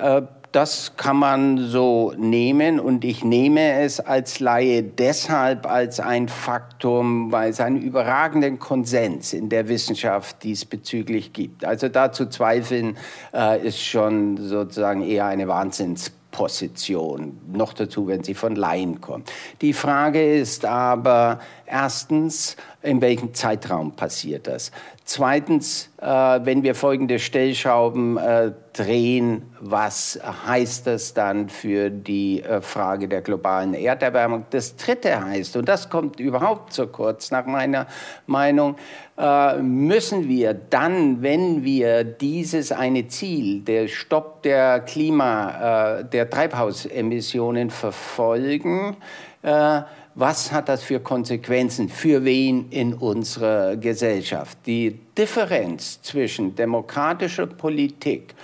[0.52, 7.32] das kann man so nehmen und ich nehme es als Laie deshalb als ein Faktum,
[7.32, 11.64] weil es einen überragenden Konsens in der Wissenschaft diesbezüglich gibt.
[11.64, 12.98] Also da zu zweifeln
[13.34, 17.40] äh, ist schon sozusagen eher eine Wahnsinnsposition.
[17.54, 19.32] Noch dazu, wenn sie von Laien kommt.
[19.62, 21.40] Die Frage ist aber
[21.72, 24.72] erstens, in welchem Zeitraum passiert das?
[25.06, 32.62] Zweitens, äh, wenn wir folgende Stellschrauben äh, drehen, was heißt das dann für die äh,
[32.62, 34.46] Frage der globalen Erderwärmung?
[34.52, 37.88] Das Dritte heißt, und das kommt überhaupt zu kurz nach meiner
[38.26, 38.76] Meinung,
[39.18, 46.30] äh, müssen wir dann, wenn wir dieses eine Ziel, der Stopp der Klima, äh, der
[46.30, 48.98] Treibhausemissionen verfolgen,
[49.44, 49.82] äh,
[50.16, 54.58] was hat das für Konsequenzen für wen in unserer Gesellschaft?
[54.66, 58.36] Die Differenz zwischen demokratischer Politik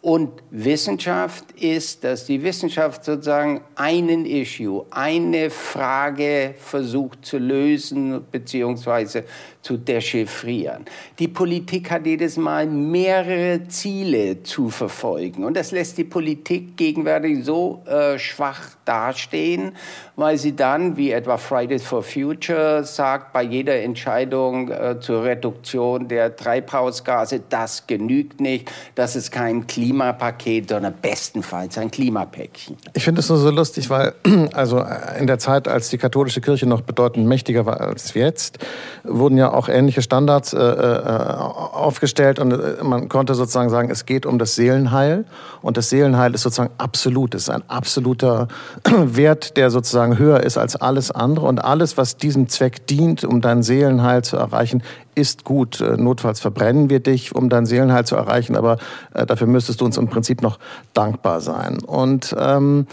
[0.00, 9.22] und Wissenschaft ist, dass die Wissenschaft sozusagen einen Issue, eine Frage versucht zu lösen bzw
[9.62, 10.84] zu dechiffrieren.
[11.18, 17.44] Die Politik hat jedes Mal mehrere Ziele zu verfolgen und das lässt die Politik gegenwärtig
[17.44, 19.72] so äh, schwach dastehen,
[20.16, 26.08] weil sie dann, wie etwa Fridays for Future sagt, bei jeder Entscheidung äh, zur Reduktion
[26.08, 32.76] der Treibhausgase, das genügt nicht, das ist kein Klimapaket, sondern bestenfalls ein Klimapäckchen.
[32.94, 34.14] Ich finde es nur so lustig, weil
[34.52, 34.84] also
[35.18, 38.58] in der Zeit, als die katholische Kirche noch bedeutend mächtiger war als jetzt,
[39.04, 44.06] wurden ja auch ähnliche Standards äh, äh, aufgestellt und äh, man konnte sozusagen sagen, es
[44.06, 45.24] geht um das Seelenheil
[45.60, 48.48] und das Seelenheil ist sozusagen absolut, ist ein absoluter
[48.84, 53.40] Wert, der sozusagen höher ist als alles andere und alles, was diesem Zweck dient, um
[53.40, 54.82] dein Seelenheil zu erreichen,
[55.14, 55.80] ist gut.
[55.80, 58.78] Äh, notfalls verbrennen wir dich, um dein Seelenheil zu erreichen, aber
[59.12, 60.58] dafür müsstest du uns im Prinzip noch
[60.94, 61.80] dankbar sein.
[61.84, 62.86] Und ähm,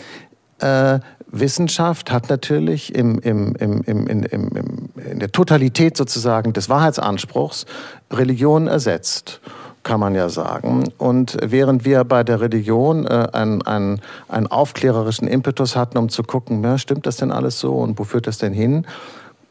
[0.60, 1.00] äh,
[1.32, 7.66] Wissenschaft hat natürlich im, im, im, im, im, im, in der Totalität sozusagen des Wahrheitsanspruchs
[8.12, 9.42] Religion ersetzt
[9.84, 10.84] kann man ja sagen.
[10.98, 16.22] Und während wir bei der Religion äh, einen, einen, einen aufklärerischen Impetus hatten, um zu
[16.24, 18.86] gucken, ja, stimmt das denn alles so und wo führt das denn hin,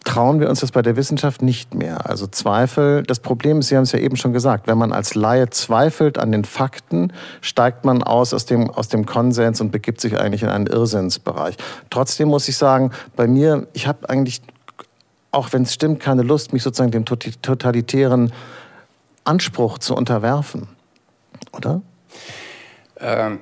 [0.09, 2.09] trauen wir uns das bei der Wissenschaft nicht mehr.
[2.09, 5.15] Also Zweifel, das Problem ist, Sie haben es ja eben schon gesagt, wenn man als
[5.15, 10.01] Laie zweifelt an den Fakten, steigt man aus aus dem, aus dem Konsens und begibt
[10.01, 11.57] sich eigentlich in einen Irrsinnsbereich.
[11.91, 14.41] Trotzdem muss ich sagen, bei mir, ich habe eigentlich,
[15.31, 18.33] auch wenn es stimmt, keine Lust, mich sozusagen dem totalitären
[19.25, 20.69] Anspruch zu unterwerfen.
[21.53, 21.83] Oder?
[22.99, 23.41] Ähm,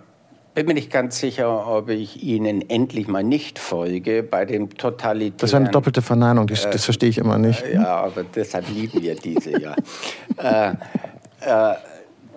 [0.56, 5.36] bin mir nicht ganz sicher, ob ich Ihnen endlich mal nicht folge bei dem totalitären...
[5.36, 7.62] Das ist eine doppelte Verneinung, das, das verstehe ich immer nicht.
[7.74, 9.76] Ja, aber deshalb lieben wir diese, ja.
[10.38, 10.70] äh,
[11.40, 11.74] äh,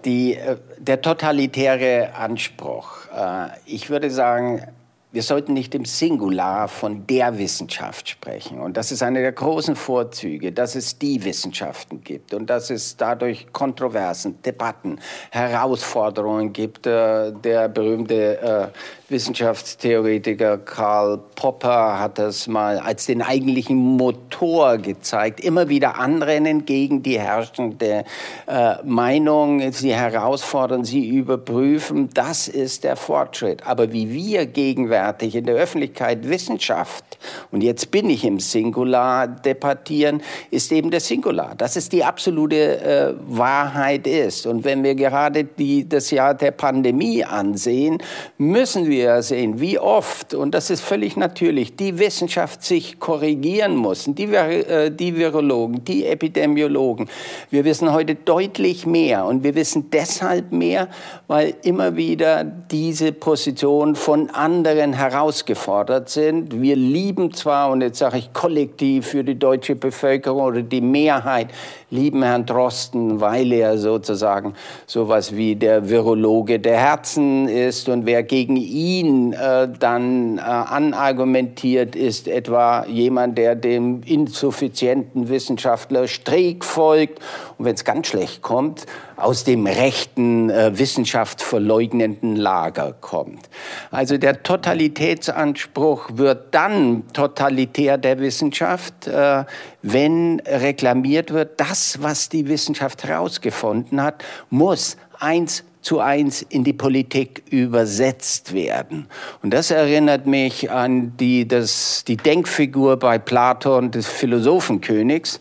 [0.03, 3.05] die, äh, der totalitäre Anspruch.
[3.15, 4.67] Äh, ich würde sagen,
[5.11, 8.59] wir sollten nicht im Singular von der Wissenschaft sprechen.
[8.59, 12.95] Und das ist einer der großen Vorzüge, dass es die Wissenschaften gibt und dass es
[12.95, 14.99] dadurch Kontroversen, Debatten,
[15.31, 16.85] Herausforderungen gibt.
[16.85, 18.71] Äh, der berühmte
[19.09, 25.39] Wissenschaftstheoretiker Karl Popper hat das mal als den eigentlichen Motor gezeigt.
[25.39, 28.03] Immer wieder anrennen gegen die herrschende
[28.45, 32.09] äh, Meinung, sie herausfordern, sie überprüfen.
[32.13, 33.65] Das ist der Fortschritt.
[33.65, 37.17] Aber wie wir gegenwärtig in der Öffentlichkeit Wissenschaft,
[37.51, 41.55] und jetzt bin ich im Singular, debattieren, ist eben der Singular.
[41.57, 44.45] Das ist die absolute äh, Wahrheit ist.
[44.45, 47.97] Und wenn wir gerade die, das Jahr der Pandemie ansehen,
[48.37, 53.77] müssen wir wir sehen, wie oft, und das ist völlig natürlich, die Wissenschaft sich korrigieren
[53.77, 57.07] muss, die, äh, die Virologen, die Epidemiologen.
[57.49, 60.89] Wir wissen heute deutlich mehr und wir wissen deshalb mehr,
[61.27, 66.61] weil immer wieder diese Positionen von anderen herausgefordert sind.
[66.61, 71.47] Wir lieben zwar, und jetzt sage ich kollektiv für die deutsche Bevölkerung oder die Mehrheit,
[71.89, 78.23] lieben Herrn Drosten, weil er sozusagen sowas wie der Virologe der Herzen ist und wer
[78.23, 87.19] gegen ihn äh, dann äh, anargumentiert, ist etwa jemand, der dem insuffizienten Wissenschaftler Streeck folgt
[87.57, 93.49] und wenn es ganz schlecht kommt, aus dem rechten, äh, wissenschaftsverleugnenden Lager kommt.
[93.91, 99.43] Also der Totalitätsanspruch wird dann totalitär der Wissenschaft, äh,
[99.81, 106.73] wenn reklamiert wird, das, was die Wissenschaft herausgefunden hat, muss eins zu eins in die
[106.73, 109.07] Politik übersetzt werden.
[109.41, 115.39] Und das erinnert mich an die, das, die Denkfigur bei Platon des Philosophenkönigs,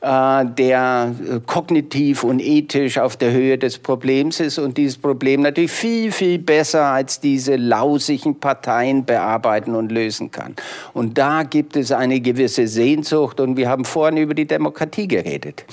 [0.00, 5.42] äh, der äh, kognitiv und ethisch auf der Höhe des Problems ist und dieses Problem
[5.42, 10.56] natürlich viel, viel besser als diese lausigen Parteien bearbeiten und lösen kann.
[10.92, 15.64] Und da gibt es eine gewisse Sehnsucht und wir haben vorhin über die Demokratie geredet.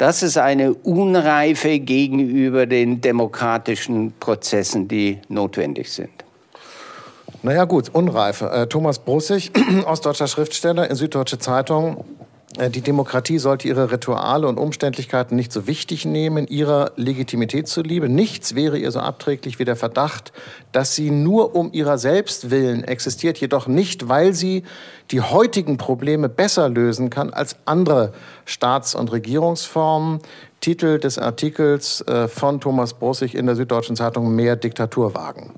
[0.00, 6.08] Das ist eine Unreife gegenüber den demokratischen Prozessen, die notwendig sind.
[7.42, 8.50] Naja gut, Unreife.
[8.50, 9.52] Äh, Thomas Brussig,
[9.84, 12.02] ostdeutscher Schriftsteller in Süddeutsche Zeitung,
[12.58, 18.08] die Demokratie sollte ihre Rituale und Umständlichkeiten nicht so wichtig nehmen, ihrer Legitimität zuliebe.
[18.08, 20.32] Nichts wäre ihr so abträglich wie der Verdacht,
[20.72, 24.64] dass sie nur um ihrer selbst willen existiert, jedoch nicht, weil sie
[25.12, 28.12] die heutigen Probleme besser lösen kann als andere
[28.46, 30.18] Staats- und Regierungsformen.
[30.60, 35.54] Titel des Artikels äh, von Thomas Brussig in der Süddeutschen Zeitung Mehr Diktatur wagen.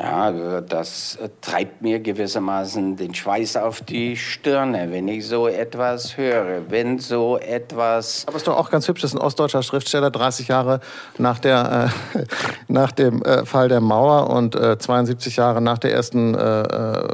[0.00, 6.62] Ja, das treibt mir gewissermaßen den Schweiß auf die Stirne, wenn ich so etwas höre,
[6.70, 8.24] wenn so etwas...
[8.26, 10.80] Aber es ist doch auch ganz hübsch, das ist ein ostdeutscher Schriftsteller, 30 Jahre
[11.18, 12.18] nach, der, äh,
[12.68, 17.08] nach dem äh, Fall der Mauer und äh, 72 Jahre nach der ersten äh, äh,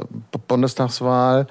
[0.47, 1.47] Bundestagswahl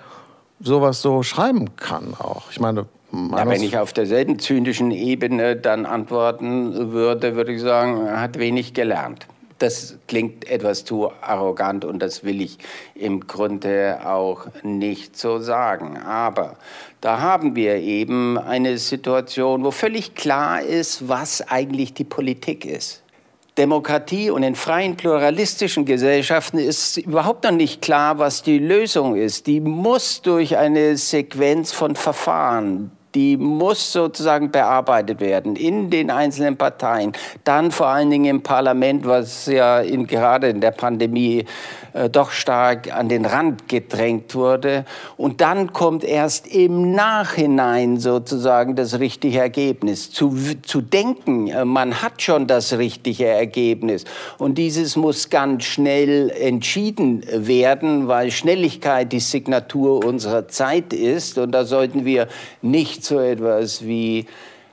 [0.61, 2.51] sowas so schreiben kann auch.
[2.51, 8.07] Ich meine, ja, wenn ich auf derselben zynischen Ebene dann antworten würde, würde ich sagen,
[8.07, 9.27] er hat wenig gelernt
[9.59, 12.59] das klingt etwas zu arrogant und das will ich
[12.95, 15.97] im Grunde auch nicht so sagen.
[15.97, 16.57] Aber
[17.01, 23.03] da haben wir eben eine Situation, wo völlig klar ist, was eigentlich die Politik ist.
[23.59, 29.47] Demokratie und in freien pluralistischen Gesellschaften ist überhaupt noch nicht klar, was die Lösung ist.
[29.47, 36.59] Die muss durch eine Sequenz von Verfahren die muss sozusagen bearbeitet werden in den einzelnen
[36.59, 37.13] Parteien,
[37.45, 41.47] dann vor allen Dingen im Parlament, was ja in, gerade in der Pandemie
[41.97, 44.85] äh, doch stark an den Rand gedrängt wurde.
[45.17, 50.11] Und dann kommt erst im Nachhinein sozusagen das richtige Ergebnis.
[50.11, 54.05] Zu, zu denken, äh, man hat schon das richtige Ergebnis.
[54.37, 61.39] Und dieses muss ganz schnell entschieden werden, weil Schnelligkeit die Signatur unserer Zeit ist.
[61.39, 62.29] Und da sollten wir
[62.61, 64.27] nicht so etwas wie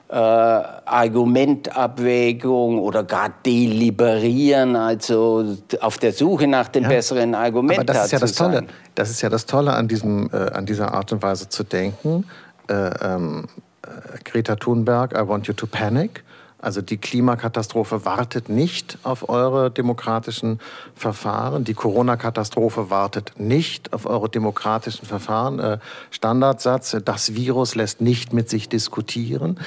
[0.08, 7.80] äh, Argumentabwägung oder gar deliberieren, also auf der Suche nach dem ja, besseren Argument.
[7.80, 8.64] Aber das ist ja das Tolle.
[8.94, 12.26] Das ist ja das Tolle an diesem, äh, an dieser Art und Weise zu denken.
[12.68, 13.46] Äh, ähm,
[13.82, 13.88] äh,
[14.24, 16.22] Greta Thunberg, I want you to panic.
[16.64, 20.60] Also die Klimakatastrophe wartet nicht auf eure demokratischen
[20.96, 21.64] Verfahren.
[21.64, 25.58] Die Corona-Katastrophe wartet nicht auf eure demokratischen Verfahren.
[25.58, 25.78] Äh,
[26.10, 29.60] Standardsatz, das Virus lässt nicht mit sich diskutieren.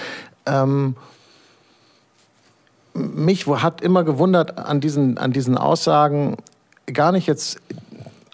[0.48, 0.96] Ähm,
[2.96, 6.38] mich hat immer gewundert an diesen, an diesen Aussagen,
[6.92, 7.60] gar nicht jetzt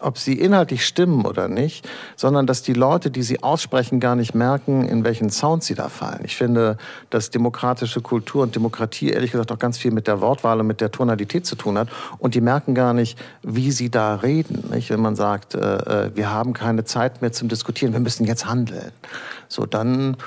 [0.03, 4.35] ob sie inhaltlich stimmen oder nicht, sondern dass die Leute, die sie aussprechen, gar nicht
[4.35, 6.21] merken, in welchen Sound sie da fallen.
[6.23, 6.77] Ich finde,
[7.09, 10.81] dass demokratische Kultur und Demokratie ehrlich gesagt auch ganz viel mit der Wortwahl und mit
[10.81, 11.89] der Tonalität zu tun hat.
[12.19, 14.69] Und die merken gar nicht, wie sie da reden.
[14.71, 14.89] Nicht?
[14.89, 18.45] Wenn man sagt, äh, äh wir haben keine Zeit mehr zum Diskutieren, wir müssen jetzt
[18.45, 18.91] handeln.
[19.47, 20.17] So, dann...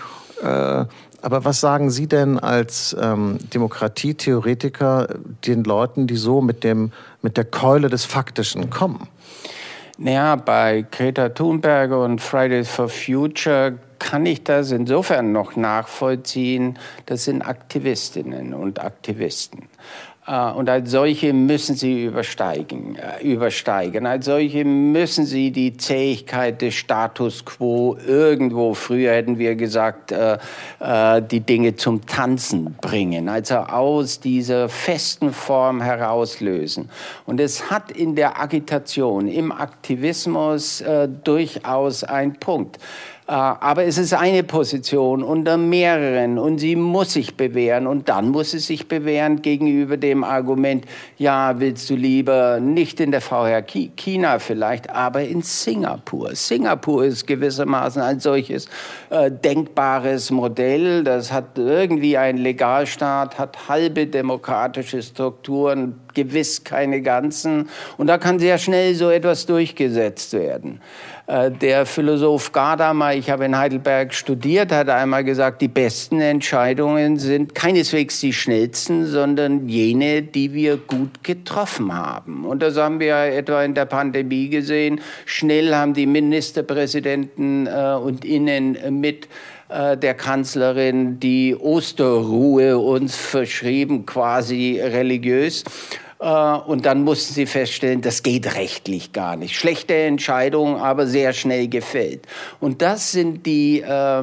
[0.42, 0.84] Äh,
[1.22, 5.08] aber was sagen Sie denn als ähm, Demokratietheoretiker
[5.44, 9.08] den Leuten, die so mit, dem, mit der Keule des Faktischen kommen?
[9.98, 16.78] Naja, bei Greta Thunberg und Fridays for Future kann ich das insofern noch nachvollziehen.
[17.06, 19.70] Das sind Aktivistinnen und Aktivisten.
[20.26, 24.06] Äh, und als solche müssen sie übersteigen, äh, übersteigen.
[24.06, 30.38] Als solche müssen sie die Zähigkeit des Status quo irgendwo, früher hätten wir gesagt, äh,
[31.30, 36.90] die Dinge zum Tanzen bringen, also aus dieser festen Form herauslösen.
[37.24, 40.82] Und es hat in der Agitation, im Aktivismus
[41.24, 42.78] durchaus einen Punkt.
[43.28, 48.28] Äh, aber es ist eine Position unter mehreren und sie muss sich bewähren und dann
[48.28, 50.84] muss sie sich bewähren gegenüber dem Argument,
[51.18, 56.36] ja, willst du lieber nicht in der VR China vielleicht, aber in Singapur.
[56.36, 58.68] Singapur ist gewissermaßen ein solches
[59.10, 61.02] äh, denkbares Modell.
[61.02, 67.68] Das hat irgendwie einen Legalstaat, hat halbe demokratische Strukturen, gewiss keine ganzen.
[67.98, 70.80] Und da kann sehr schnell so etwas durchgesetzt werden.
[71.26, 77.18] Äh, der Philosoph Gadamer, ich habe in Heidelberg studiert, hat einmal gesagt, die besten Entscheidungen
[77.18, 82.44] sind keineswegs die schnellsten, sondern jene, die wir gut getroffen haben.
[82.44, 85.00] Und das haben wir etwa in der Pandemie gesehen.
[85.24, 89.28] Schnell haben die Ministerpräsidenten äh, und Innen mit
[89.68, 95.64] äh, der Kanzlerin die Osterruhe uns verschrieben, quasi religiös.
[96.18, 99.56] Äh, und dann mussten sie feststellen, das geht rechtlich gar nicht.
[99.56, 102.26] Schlechte Entscheidung, aber sehr schnell gefällt.
[102.60, 104.22] Und das sind die, äh,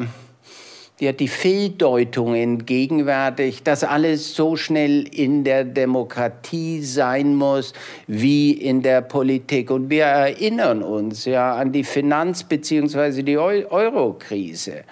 [0.99, 7.73] ja, die Fehldeutungen gegenwärtig, dass alles so schnell in der Demokratie sein muss
[8.07, 9.69] wie in der Politik.
[9.69, 13.23] Und wir erinnern uns ja an die Finanz- bzw.
[13.23, 14.83] die Euro-Krise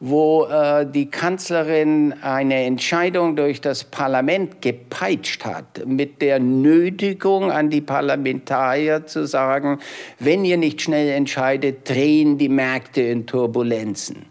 [0.00, 7.68] wo äh, die Kanzlerin eine Entscheidung durch das Parlament gepeitscht hat, mit der Nötigung an
[7.68, 9.80] die Parlamentarier zu sagen,
[10.20, 14.26] wenn ihr nicht schnell entscheidet, drehen die Märkte in Turbulenzen.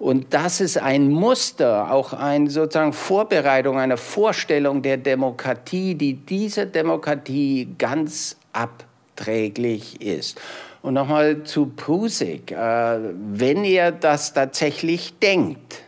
[0.00, 6.66] Und das ist ein Muster, auch eine sozusagen Vorbereitung, eine Vorstellung der Demokratie, die dieser
[6.66, 10.40] Demokratie ganz abträglich ist.
[10.82, 12.50] Und nochmal zu Prusik.
[12.50, 15.82] Äh, wenn ihr das tatsächlich denkt,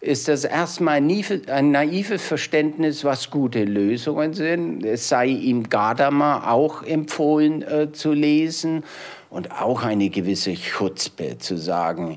[0.00, 4.84] ist das erstmal ein naives Verständnis, was gute Lösungen sind.
[4.84, 8.82] Es sei ihm Gadamer auch empfohlen äh, zu lesen
[9.28, 12.16] und auch eine gewisse Chutzpe zu sagen,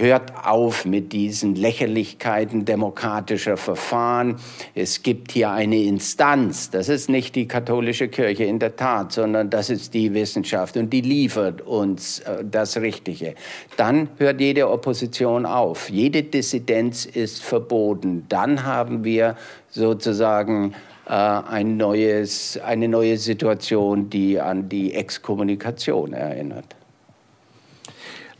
[0.00, 4.36] Hört auf mit diesen Lächerlichkeiten demokratischer Verfahren.
[4.74, 6.70] Es gibt hier eine Instanz.
[6.70, 10.88] Das ist nicht die katholische Kirche in der Tat, sondern das ist die Wissenschaft und
[10.88, 13.34] die liefert uns äh, das Richtige.
[13.76, 15.90] Dann hört jede Opposition auf.
[15.90, 18.24] Jede Dissidenz ist verboten.
[18.30, 19.36] Dann haben wir
[19.68, 20.72] sozusagen
[21.06, 26.79] äh, ein neues, eine neue Situation, die an die Exkommunikation erinnert.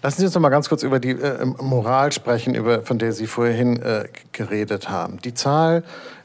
[0.02, 3.12] Lassen Sie uns noch mal ganz kurz über die äh, Moral sprechen, über, von der
[3.12, 5.18] Sie vorhin äh, geredet haben.
[5.22, 5.82] Die Zahl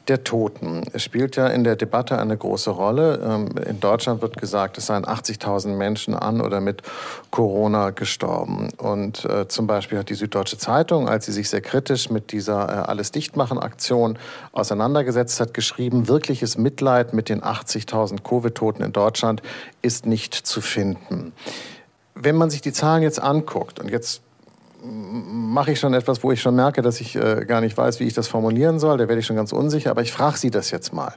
[0.08, 3.20] der Toten spielt ja in der Debatte eine große Rolle.
[3.22, 6.82] Ähm, in Deutschland wird gesagt, es seien 80.000 Menschen an oder mit
[7.30, 8.70] Corona gestorben.
[8.78, 12.68] Und äh, zum Beispiel hat die Süddeutsche Zeitung, als sie sich sehr kritisch mit dieser
[12.68, 14.18] äh, Alles Dichtmachen-Aktion
[14.52, 19.42] auseinandergesetzt hat, geschrieben, wirkliches Mitleid mit den 80.000 Covid-Toten in Deutschland
[19.82, 21.34] ist nicht zu finden
[22.16, 24.22] wenn man sich die Zahlen jetzt anguckt, und jetzt
[24.82, 28.04] mache ich schon etwas, wo ich schon merke, dass ich äh, gar nicht weiß, wie
[28.04, 30.70] ich das formulieren soll, da werde ich schon ganz unsicher, aber ich frage Sie das
[30.70, 31.14] jetzt mal.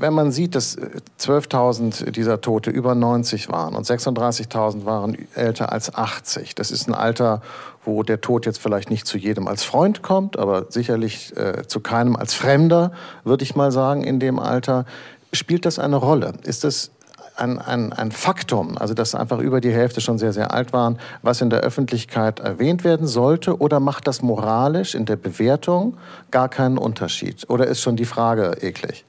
[0.00, 5.72] Wenn man sieht, dass 12.000 äh, dieser Tote über 90 waren und 36.000 waren älter
[5.72, 7.42] als 80, das ist ein Alter,
[7.84, 11.80] wo der Tod jetzt vielleicht nicht zu jedem als Freund kommt, aber sicherlich äh, zu
[11.80, 12.92] keinem als Fremder,
[13.24, 14.84] würde ich mal sagen, in dem Alter.
[15.32, 16.34] Spielt das eine Rolle?
[16.44, 16.90] Ist das
[17.38, 20.98] ein, ein, ein Faktum, also dass einfach über die Hälfte schon sehr, sehr alt waren,
[21.22, 23.58] was in der Öffentlichkeit erwähnt werden sollte?
[23.58, 25.96] Oder macht das moralisch in der Bewertung
[26.30, 27.48] gar keinen Unterschied?
[27.48, 29.04] Oder ist schon die Frage eklig?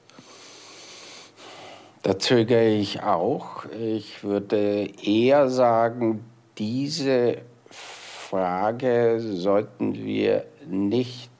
[2.02, 3.64] Da zögere ich auch.
[3.78, 6.24] Ich würde eher sagen,
[6.56, 7.38] diese
[7.70, 11.30] Frage sollten wir nicht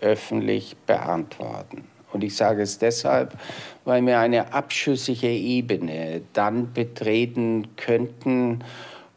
[0.00, 1.84] öffentlich beantworten.
[2.12, 3.32] Und Und ich sage es deshalb,
[3.90, 8.62] weil wir eine abschüssige Ebene dann betreten könnten,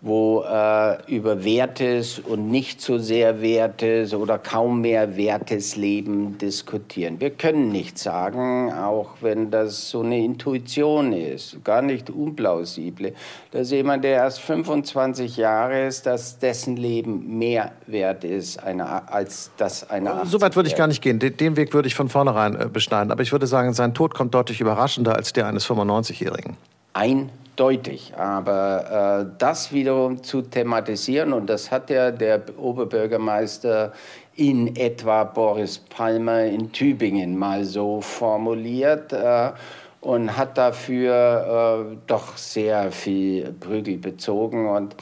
[0.05, 7.21] wo äh, über wertes und nicht so sehr wertes oder kaum mehr wertes Leben diskutieren.
[7.21, 13.13] Wir können nicht sagen, auch wenn das so eine Intuition ist, gar nicht unplausible,
[13.51, 19.51] dass jemand, der erst 25 Jahre ist, dass dessen Leben mehr wert ist eine, als
[19.55, 20.25] das einer.
[20.25, 21.19] So weit würde ich gar nicht gehen.
[21.19, 23.09] Den, den Weg würde ich von vornherein äh, beschneiden.
[23.09, 26.57] Aber ich würde sagen, sein Tod kommt deutlich überraschender als der eines 95-Jährigen.
[26.93, 28.13] Ein deutlich.
[28.15, 33.91] Aber äh, das wiederum zu thematisieren, und das hat ja der Oberbürgermeister
[34.35, 39.13] in etwa Boris Palmer in Tübingen mal so formuliert.
[39.13, 39.51] Äh,
[40.03, 44.67] und hat dafür äh, doch sehr viel Prügel bezogen.
[44.67, 44.95] Und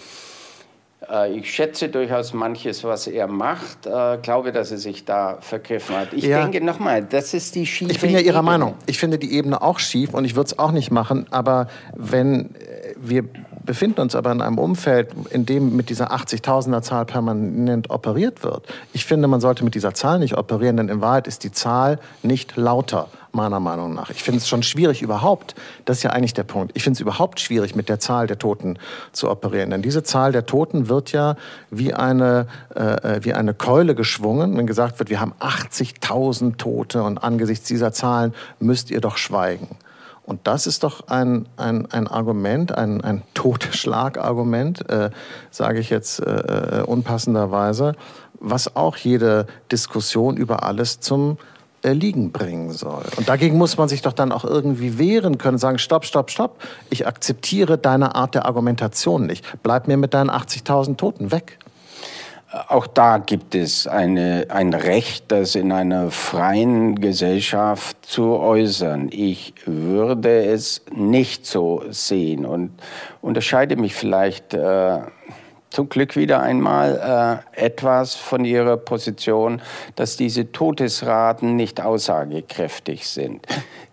[1.31, 3.87] ich schätze durchaus manches, was er macht.
[3.87, 6.13] Äh, glaube, dass er sich da vergriffen hat.
[6.13, 6.41] Ich ja.
[6.41, 8.43] denke nochmal, das ist die schiefe Ich bin ja Ihrer Ebene.
[8.43, 8.75] Meinung.
[8.85, 11.25] Ich finde die Ebene auch schief und ich würde es auch nicht machen.
[11.31, 13.23] Aber wenn äh, wir
[13.65, 18.65] befinden uns aber in einem Umfeld, in dem mit dieser 80.000er Zahl permanent operiert wird.
[18.93, 21.99] Ich finde, man sollte mit dieser Zahl nicht operieren, denn in Wahrheit ist die Zahl
[22.23, 24.09] nicht lauter, meiner Meinung nach.
[24.09, 25.55] Ich finde es schon schwierig überhaupt,
[25.85, 28.39] das ist ja eigentlich der Punkt, ich finde es überhaupt schwierig, mit der Zahl der
[28.39, 28.77] Toten
[29.11, 29.69] zu operieren.
[29.69, 31.35] Denn diese Zahl der Toten wird ja
[31.69, 37.23] wie eine, äh, wie eine Keule geschwungen, wenn gesagt wird, wir haben 80.000 Tote und
[37.23, 39.77] angesichts dieser Zahlen müsst ihr doch schweigen.
[40.23, 45.09] Und das ist doch ein, ein, ein Argument, ein, ein Totschlagargument, äh,
[45.49, 47.95] sage ich jetzt äh, äh, unpassenderweise,
[48.39, 51.37] was auch jede Diskussion über alles zum
[51.83, 53.03] Erliegen bringen soll.
[53.17, 56.61] Und dagegen muss man sich doch dann auch irgendwie wehren können, sagen, stopp, stopp, stopp,
[56.89, 59.45] ich akzeptiere deine Art der Argumentation nicht.
[59.63, 61.57] Bleib mir mit deinen 80.000 Toten weg.
[62.67, 69.07] Auch da gibt es eine, ein Recht, das in einer freien Gesellschaft zu äußern.
[69.09, 72.71] Ich würde es nicht so sehen und
[73.21, 74.99] unterscheide mich vielleicht äh,
[75.71, 79.61] zum Glück wieder einmal äh, etwas von ihrer Position,
[79.95, 83.47] dass diese Todesraten nicht aussagekräftig sind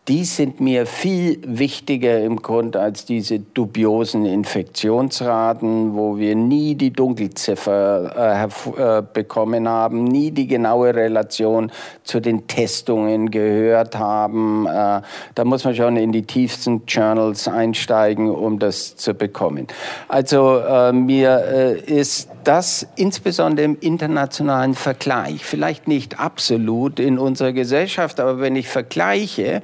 [0.09, 6.91] die sind mir viel wichtiger im Grunde als diese dubiosen Infektionsraten, wo wir nie die
[6.91, 11.71] Dunkelziffer äh, äh, bekommen haben, nie die genaue Relation
[12.05, 14.67] zu den Testungen gehört haben.
[14.67, 15.03] Äh,
[15.35, 19.67] da muss man schon in die tiefsten Journals einsteigen, um das zu bekommen.
[20.09, 27.53] Also äh, mir äh, ist das insbesondere im internationalen Vergleich, vielleicht nicht absolut in unserer
[27.53, 29.61] Gesellschaft, aber wenn ich vergleiche,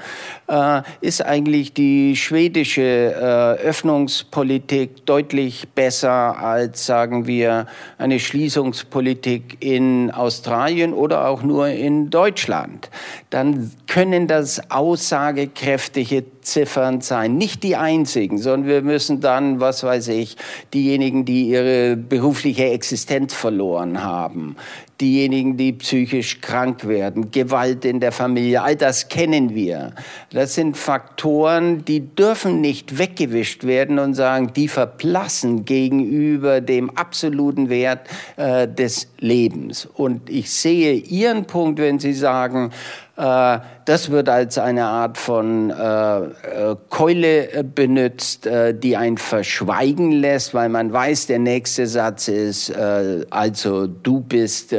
[0.49, 7.67] äh, ist eigentlich die schwedische äh, Öffnungspolitik deutlich besser als, sagen wir,
[7.99, 12.91] eine Schließungspolitik in Australien oder auch nur in Deutschland.
[13.31, 17.37] Dann können das aussagekräftige Ziffern sein.
[17.37, 20.37] Nicht die einzigen, sondern wir müssen dann, was weiß ich,
[20.73, 24.57] diejenigen, die ihre berufliche Existenz verloren haben,
[25.05, 29.93] diejenigen, die psychisch krank werden, Gewalt in der Familie, all das kennen wir.
[30.31, 37.69] Das sind Faktoren, die dürfen nicht weggewischt werden und sagen, die verblassen gegenüber dem absoluten
[37.69, 39.85] Wert äh, des Lebens.
[39.85, 42.71] Und ich sehe Ihren Punkt, wenn Sie sagen,
[43.17, 49.19] äh, das wird als eine Art von äh, äh Keule äh, benutzt, äh, die ein
[49.19, 54.75] verschweigen lässt, weil man weiß, der nächste Satz ist, äh, also du bist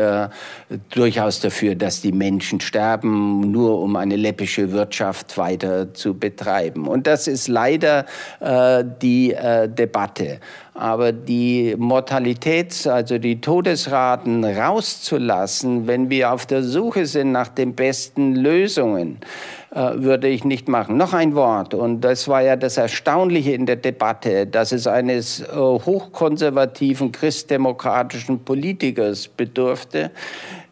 [0.89, 6.87] durchaus dafür, dass die Menschen sterben, nur um eine läppische Wirtschaft weiter zu betreiben.
[6.87, 8.05] Und das ist leider
[9.01, 9.35] die
[9.67, 10.39] Debatte.
[10.73, 17.75] Aber die Mortalitäts-, also die Todesraten rauszulassen, wenn wir auf der Suche sind nach den
[17.75, 19.17] besten Lösungen, äh,
[19.95, 20.97] würde ich nicht machen.
[20.97, 25.41] Noch ein Wort, und das war ja das Erstaunliche in der Debatte, dass es eines
[25.41, 30.11] äh, hochkonservativen christdemokratischen Politikers bedurfte,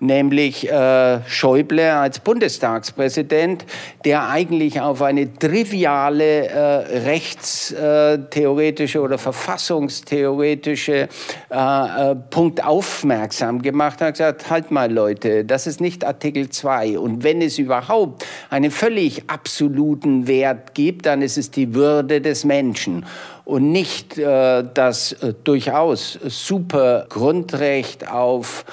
[0.03, 3.65] nämlich äh, Schäuble als Bundestagspräsident,
[4.05, 11.09] der eigentlich auf eine triviale äh, rechtstheoretische oder verfassungstheoretische
[11.49, 16.99] äh, äh, Punkt aufmerksam gemacht hat, gesagt, halt mal Leute, das ist nicht Artikel 2
[16.99, 22.43] und wenn es überhaupt einen völlig absoluten Wert gibt, dann ist es die Würde des
[22.43, 23.05] Menschen.
[23.45, 28.63] Und nicht äh, das äh, durchaus super Grundrecht auf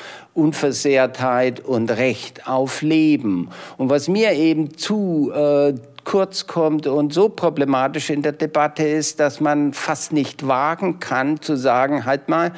[0.40, 3.50] Unversehrtheit und Recht auf Leben.
[3.76, 5.74] Und was mir eben zu äh,
[6.10, 11.40] kurz kommt und so problematisch in der Debatte ist, dass man fast nicht wagen kann
[11.40, 12.50] zu sagen, halt mal,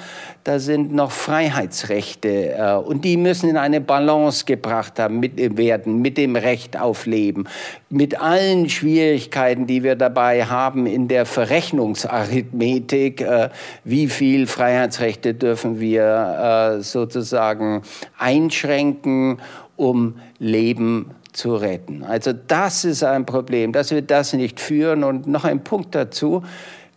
[0.44, 6.00] da sind noch Freiheitsrechte äh, und die müssen in eine Balance gebracht haben, mit, werden
[6.00, 7.44] mit dem Recht auf Leben,
[7.90, 13.50] mit allen Schwierigkeiten, die wir dabei haben in der Verrechnungsarithmetik, äh,
[13.84, 17.82] wie viel Freiheitsrechte dürfen wir äh, sozusagen
[18.16, 19.42] einschränken,
[19.76, 21.21] um Leben zu
[21.56, 22.04] retten.
[22.04, 25.02] Also das ist ein Problem, dass wir das nicht führen.
[25.04, 26.42] Und noch ein Punkt dazu.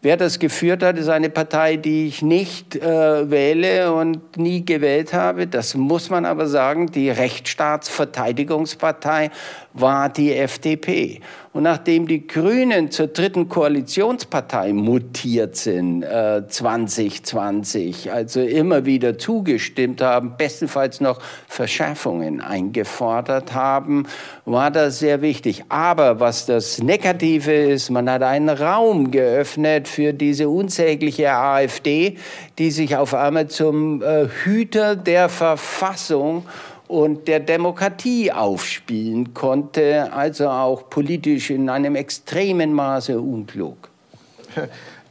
[0.02, 5.14] Wer das geführt hat, ist eine Partei, die ich nicht äh, wähle und nie gewählt
[5.14, 5.48] habe.
[5.48, 6.92] Das muss man aber sagen.
[6.92, 9.32] Die Rechtsstaatsverteidigungspartei
[9.76, 11.20] war die FDP.
[11.52, 20.02] Und nachdem die Grünen zur dritten Koalitionspartei mutiert sind, äh, 2020, also immer wieder zugestimmt
[20.02, 24.06] haben, bestenfalls noch Verschärfungen eingefordert haben,
[24.44, 25.64] war das sehr wichtig.
[25.70, 32.18] Aber was das Negative ist, man hat einen Raum geöffnet für diese unsägliche AfD,
[32.58, 36.44] die sich auf einmal zum äh, Hüter der Verfassung
[36.88, 43.90] und der Demokratie aufspielen konnte, also auch politisch in einem extremen Maße unklug.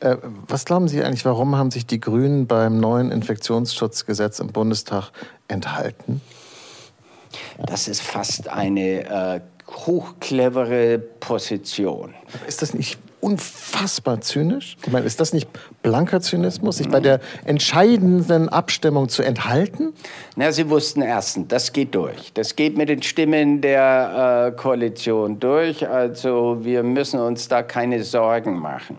[0.00, 0.16] Äh,
[0.48, 5.12] was glauben Sie eigentlich, warum haben sich die Grünen beim neuen Infektionsschutzgesetz im Bundestag
[5.48, 6.20] enthalten?
[7.64, 12.14] Das ist fast eine äh, hochclevere Position.
[12.46, 14.76] Ist das nicht unfassbar zynisch?
[14.84, 15.48] Ich meine, ist das nicht
[15.82, 19.94] blanker Zynismus, sich bei der entscheidenden Abstimmung zu enthalten?
[20.36, 22.32] Na, Sie wussten erstens, das geht durch.
[22.34, 25.88] Das geht mit den Stimmen der äh, Koalition durch.
[25.88, 28.98] Also wir müssen uns da keine Sorgen machen.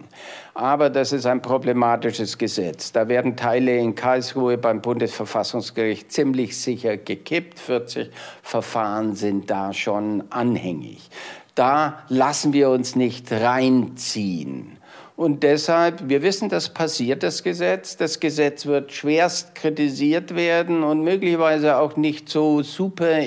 [0.56, 2.94] Aber das ist ein problematisches Gesetz.
[2.94, 7.60] Da werden Teile in Karlsruhe beim Bundesverfassungsgericht ziemlich sicher gekippt.
[7.60, 8.10] 40
[8.42, 11.10] Verfahren sind da schon anhängig.
[11.56, 14.78] Da lassen wir uns nicht reinziehen.
[15.16, 17.96] Und deshalb, wir wissen, das passiert, das Gesetz.
[17.96, 23.20] Das Gesetz wird schwerst kritisiert werden und möglicherweise auch nicht so super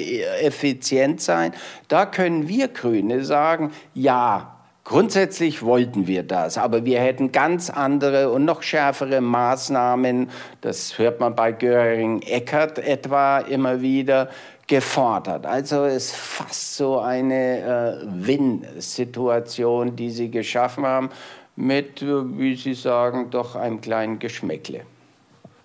[0.43, 1.53] effizient sein.
[1.89, 4.55] Da können wir Grüne sagen, ja,
[4.89, 10.31] Grundsätzlich wollten wir das, aber wir hätten ganz andere und noch schärfere Maßnahmen,
[10.63, 14.31] das hört man bei Göring-Eckert etwa immer wieder,
[14.69, 15.47] gefordert.
[15.47, 21.11] Also es ist fast so eine äh, Win-Situation, die sie geschaffen haben,
[21.57, 24.83] mit, äh, wie Sie sagen, doch einem kleinen Geschmäckle.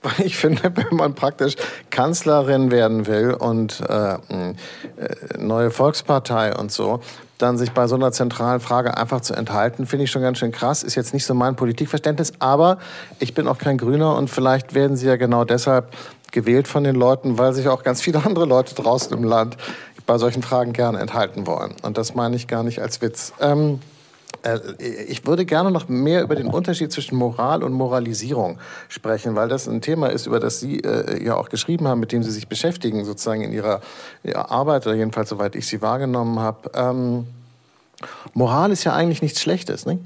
[0.24, 1.56] Ich finde, wenn man praktisch
[1.90, 4.20] Kanzlerin werden will und äh, äh,
[5.38, 7.00] neue Volkspartei und so,
[7.38, 10.52] dann sich bei so einer zentralen Frage einfach zu enthalten, finde ich schon ganz schön
[10.52, 10.84] krass.
[10.84, 12.80] Ist jetzt nicht so mein Politikverständnis, aber
[13.20, 15.94] ich bin auch kein Grüner und vielleicht werden Sie ja genau deshalb
[16.34, 19.56] gewählt von den Leuten, weil sich auch ganz viele andere Leute draußen im Land
[20.06, 21.76] bei solchen Fragen gerne enthalten wollen.
[21.82, 23.32] Und das meine ich gar nicht als Witz.
[23.40, 23.80] Ähm,
[24.44, 24.60] äh,
[25.08, 28.60] ich würde gerne noch mehr über den Unterschied zwischen Moral und Moralisierung
[28.90, 32.12] sprechen, weil das ein Thema ist, über das Sie äh, ja auch geschrieben haben, mit
[32.12, 33.82] dem Sie sich beschäftigen, sozusagen in Ihrer,
[34.24, 36.72] Ihrer Arbeit, oder jedenfalls soweit ich Sie wahrgenommen habe.
[36.74, 37.28] Ähm,
[38.34, 40.02] Moral ist ja eigentlich nichts Schlechtes, nicht?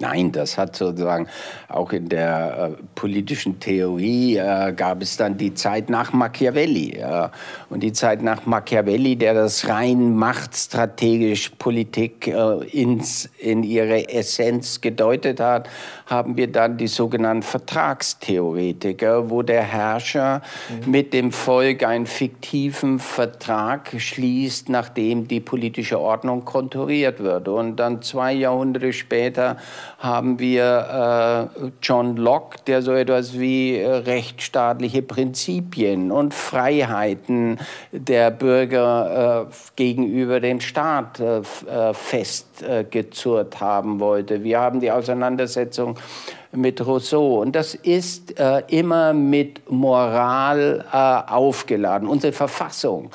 [0.00, 1.26] Nein, das hat sozusagen
[1.68, 6.98] auch in der äh, politischen Theorie äh, gab es dann die Zeit nach Machiavelli.
[6.98, 7.28] Äh,
[7.68, 14.80] und die Zeit nach Machiavelli, der das rein machtstrategisch Politik äh, ins, in ihre Essenz
[14.80, 15.68] gedeutet hat,
[16.06, 20.42] haben wir dann die sogenannten Vertragstheoretiker, wo der Herrscher
[20.84, 20.90] mhm.
[20.92, 27.48] mit dem Volk einen fiktiven Vertrag schließt, nachdem die politische Ordnung konturiert wird.
[27.48, 29.56] Und dann zwei Jahrhunderte später
[29.98, 37.58] haben wir äh, John Locke, der so etwas wie äh, rechtsstaatliche Prinzipien und Freiheiten
[37.92, 44.44] der Bürger äh, gegenüber dem Staat äh, äh, festgezurrt haben wollte.
[44.44, 45.96] Wir haben die Auseinandersetzung
[46.52, 47.40] mit Rousseau.
[47.40, 52.08] Und das ist äh, immer mit Moral äh, aufgeladen.
[52.08, 53.10] Unsere Verfassung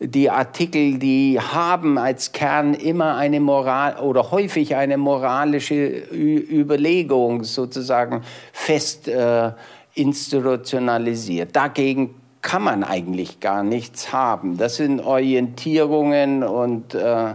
[0.00, 8.22] die Artikel, die haben als Kern immer eine Moral oder häufig eine moralische Überlegung sozusagen
[8.52, 9.52] fest äh,
[9.94, 11.54] institutionalisiert.
[11.54, 14.56] Dagegen kann man eigentlich gar nichts haben.
[14.56, 17.32] Das sind Orientierungen und äh,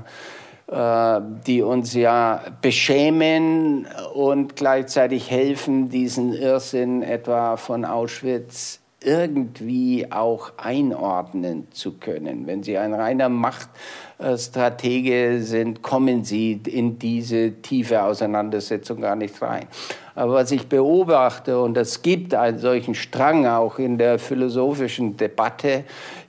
[0.67, 10.53] äh, die uns ja beschämen und gleichzeitig helfen, diesen Irrsinn etwa von Auschwitz irgendwie auch
[10.57, 12.47] einordnen zu können.
[12.47, 19.67] Wenn Sie ein reiner Machtstratege sind, kommen Sie in diese tiefe Auseinandersetzung gar nicht rein.
[20.15, 25.83] Aber was ich beobachte, und es gibt einen solchen Strang auch in der philosophischen Debatte,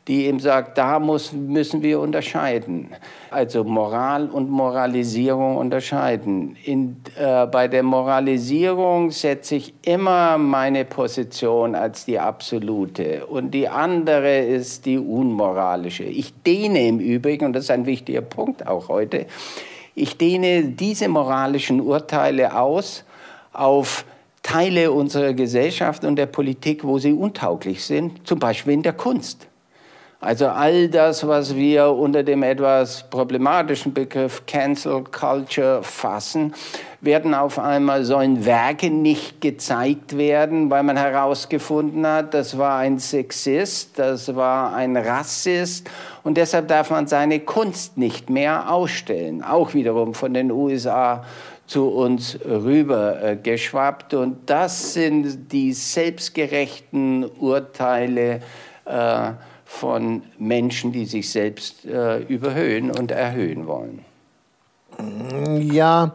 [0.09, 2.91] die eben sagt, da muss, müssen wir unterscheiden.
[3.31, 6.57] Also Moral und Moralisierung unterscheiden.
[6.65, 13.69] In, äh, bei der Moralisierung setze ich immer meine Position als die absolute und die
[13.69, 16.05] andere ist die unmoralische.
[16.05, 19.27] Ich dehne im Übrigen, und das ist ein wichtiger Punkt auch heute,
[19.97, 23.05] ich dehne diese moralischen Urteile aus
[23.53, 24.05] auf
[24.43, 29.49] Teile unserer Gesellschaft und der Politik, wo sie untauglich sind, zum Beispiel in der Kunst.
[30.27, 36.53] Also all das, was wir unter dem etwas problematischen Begriff Cancel Culture fassen,
[37.01, 42.99] werden auf einmal sollen Werke nicht gezeigt werden, weil man herausgefunden hat, das war ein
[42.99, 45.89] Sexist, das war ein Rassist
[46.25, 49.45] und deshalb darf man seine Kunst nicht mehr ausstellen.
[49.45, 51.25] Auch wiederum von den USA
[51.69, 58.41] zu uns rüber äh, geschwappt und das sind die selbstgerechten Urteile
[58.87, 59.31] äh,
[59.67, 64.05] von Menschen, die sich selbst äh, überhöhen und erhöhen wollen.
[65.61, 66.15] Ja,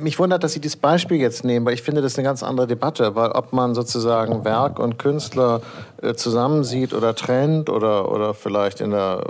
[0.00, 2.42] mich wundert, dass Sie dieses Beispiel jetzt nehmen, weil ich finde, das ist eine ganz
[2.42, 5.62] andere Debatte, weil ob man sozusagen Werk und Künstler
[6.00, 9.24] äh, zusammensieht oder trennt oder, oder vielleicht in der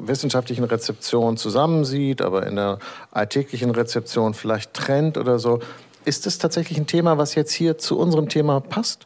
[0.00, 2.78] wissenschaftlichen Rezeption zusammensieht, aber in der
[3.12, 5.60] alltäglichen Rezeption vielleicht trennt oder so,
[6.06, 9.04] ist das tatsächlich ein Thema, was jetzt hier zu unserem Thema passt?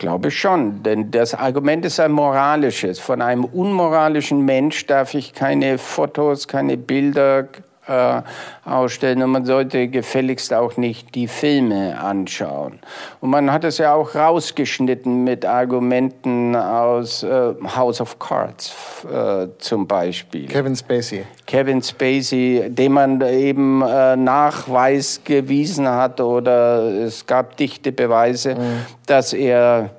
[0.00, 2.98] Glaube schon, denn das Argument ist ein moralisches.
[2.98, 7.48] Von einem unmoralischen Mensch darf ich keine Fotos, keine Bilder,
[7.90, 8.22] äh,
[8.64, 12.78] ausstellen und man sollte gefälligst auch nicht die Filme anschauen.
[13.20, 18.72] Und man hat es ja auch rausgeschnitten mit Argumenten aus äh, House of Cards
[19.12, 20.46] äh, zum Beispiel.
[20.46, 21.24] Kevin Spacey.
[21.46, 28.86] Kevin Spacey, dem man eben äh, Nachweis gewiesen hat oder es gab dichte Beweise, mhm.
[29.06, 29.90] dass er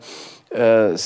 [0.54, 0.98] äh, äh,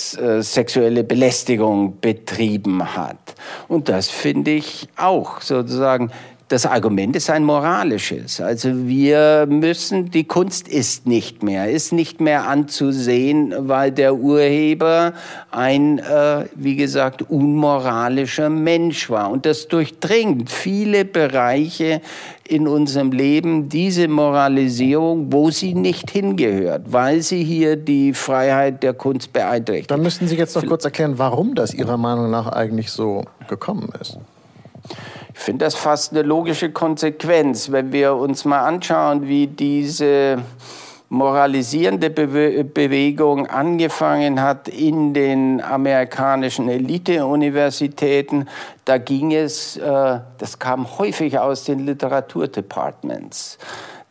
[0.41, 3.35] sexuelle Belästigung betrieben hat.
[3.67, 6.09] Und das finde ich auch sozusagen
[6.47, 8.39] das Argument ist ein moralisches.
[8.39, 15.13] Also wir müssen, die Kunst ist nicht mehr, ist nicht mehr anzusehen, weil der Urheber
[15.49, 19.31] ein, äh, wie gesagt, unmoralischer Mensch war.
[19.31, 22.01] Und das durchdringt viele Bereiche
[22.47, 28.93] in unserem Leben, diese Moralisierung, wo sie nicht hingehört, weil sie hier die Freiheit der
[28.93, 29.89] Kunst beeinträchtigt.
[29.89, 33.89] Dann müssten Sie jetzt noch kurz erklären, warum das Ihrer Meinung nach eigentlich so gekommen
[33.99, 34.19] ist.
[35.37, 40.37] Ich finde das fast eine logische Konsequenz, wenn wir uns mal anschauen, wie diese
[41.09, 48.47] moralisierende Bewe Bewegung angefangen hat in den amerikanischen Elite-Universitäten.
[48.85, 53.57] Da ging es, äh, das kam häufig aus den Literaturdepartments.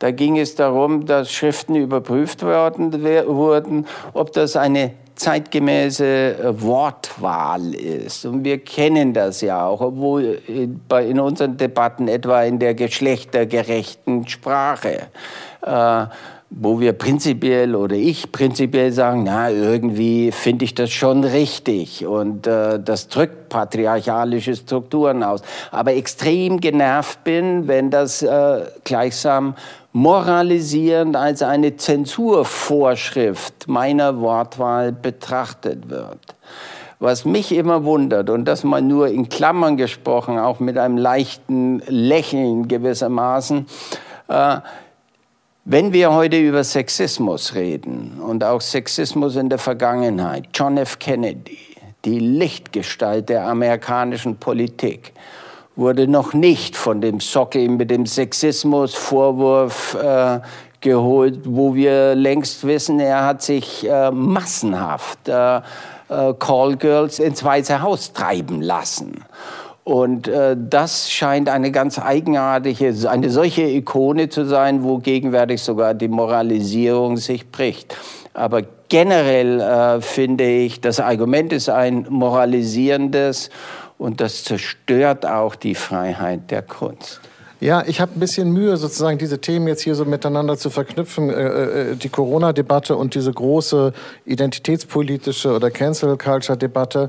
[0.00, 7.74] Da ging es darum, dass Schriften überprüft worden, wurden, ob das eine zeitgemäße äh, Wortwahl
[7.74, 8.26] ist.
[8.26, 15.08] Und wir kennen das ja auch, obwohl in unseren Debatten etwa in der geschlechtergerechten Sprache,
[15.62, 16.06] äh,
[16.56, 22.46] wo wir prinzipiell oder ich prinzipiell sagen, na, irgendwie finde ich das schon richtig und
[22.46, 25.42] äh, das drückt patriarchalische Strukturen aus.
[25.72, 29.54] Aber extrem genervt bin, wenn das äh, gleichsam
[29.94, 36.34] moralisierend als eine Zensurvorschrift meiner Wortwahl betrachtet wird.
[36.98, 41.80] Was mich immer wundert, und das mal nur in Klammern gesprochen, auch mit einem leichten
[41.86, 43.66] Lächeln gewissermaßen,
[44.28, 44.56] äh,
[45.64, 50.98] wenn wir heute über Sexismus reden und auch Sexismus in der Vergangenheit, John F.
[50.98, 51.58] Kennedy,
[52.04, 55.12] die Lichtgestalt der amerikanischen Politik,
[55.76, 60.40] wurde noch nicht von dem Sockel mit dem Sexismusvorwurf äh,
[60.80, 65.62] geholt, wo wir längst wissen, er hat sich äh, massenhaft äh, äh
[66.38, 69.24] Callgirls ins Weiße Haus treiben lassen.
[69.84, 75.92] Und äh, das scheint eine ganz eigenartige, eine solche Ikone zu sein, wo gegenwärtig sogar
[75.92, 77.96] die Moralisierung sich bricht.
[78.32, 83.50] Aber generell äh, finde ich, das Argument ist ein moralisierendes
[83.98, 87.20] und das zerstört auch die Freiheit der Kunst.
[87.60, 91.30] Ja, ich habe ein bisschen Mühe, sozusagen diese Themen jetzt hier so miteinander zu verknüpfen.
[91.30, 93.92] Äh, äh, die Corona-Debatte und diese große
[94.26, 97.08] identitätspolitische oder Cancel-Culture-Debatte,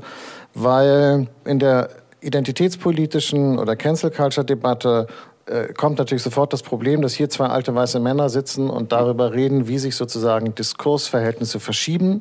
[0.54, 1.90] weil in der
[2.22, 5.08] identitätspolitischen oder Cancel-Culture-Debatte
[5.46, 9.34] äh, kommt natürlich sofort das Problem, dass hier zwei alte weiße Männer sitzen und darüber
[9.34, 12.20] reden, wie sich sozusagen Diskursverhältnisse verschieben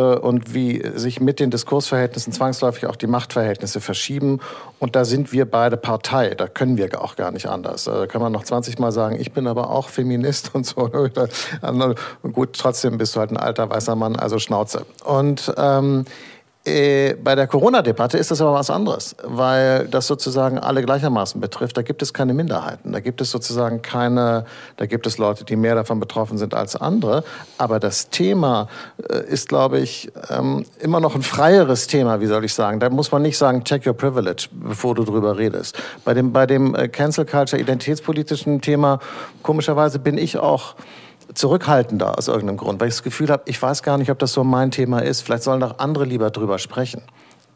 [0.00, 4.40] und wie sich mit den Diskursverhältnissen zwangsläufig auch die Machtverhältnisse verschieben.
[4.78, 6.30] Und da sind wir beide Partei.
[6.30, 7.84] Da können wir auch gar nicht anders.
[7.84, 10.90] Da kann man noch 20 Mal sagen, ich bin aber auch Feminist und so.
[12.32, 14.86] Gut, trotzdem bist du halt ein alter weißer Mann, also Schnauze.
[15.04, 16.04] Und ähm,
[16.64, 21.76] äh, bei der Corona-Debatte ist das aber was anderes, weil das sozusagen alle gleichermaßen betrifft.
[21.76, 22.92] Da gibt es keine Minderheiten.
[22.92, 24.44] Da gibt es sozusagen keine,
[24.76, 27.24] da gibt es Leute, die mehr davon betroffen sind als andere.
[27.58, 28.68] Aber das Thema
[29.10, 32.78] äh, ist, glaube ich, ähm, immer noch ein freieres Thema, wie soll ich sagen.
[32.78, 35.76] Da muss man nicht sagen, check your privilege, bevor du drüber redest.
[36.04, 39.00] Bei dem, bei dem äh, Cancel Culture identitätspolitischen Thema,
[39.42, 40.76] komischerweise bin ich auch
[41.34, 44.32] zurückhaltender aus irgendeinem Grund, weil ich das Gefühl habe, ich weiß gar nicht, ob das
[44.32, 45.22] so mein Thema ist.
[45.22, 47.02] Vielleicht sollen doch andere lieber drüber sprechen.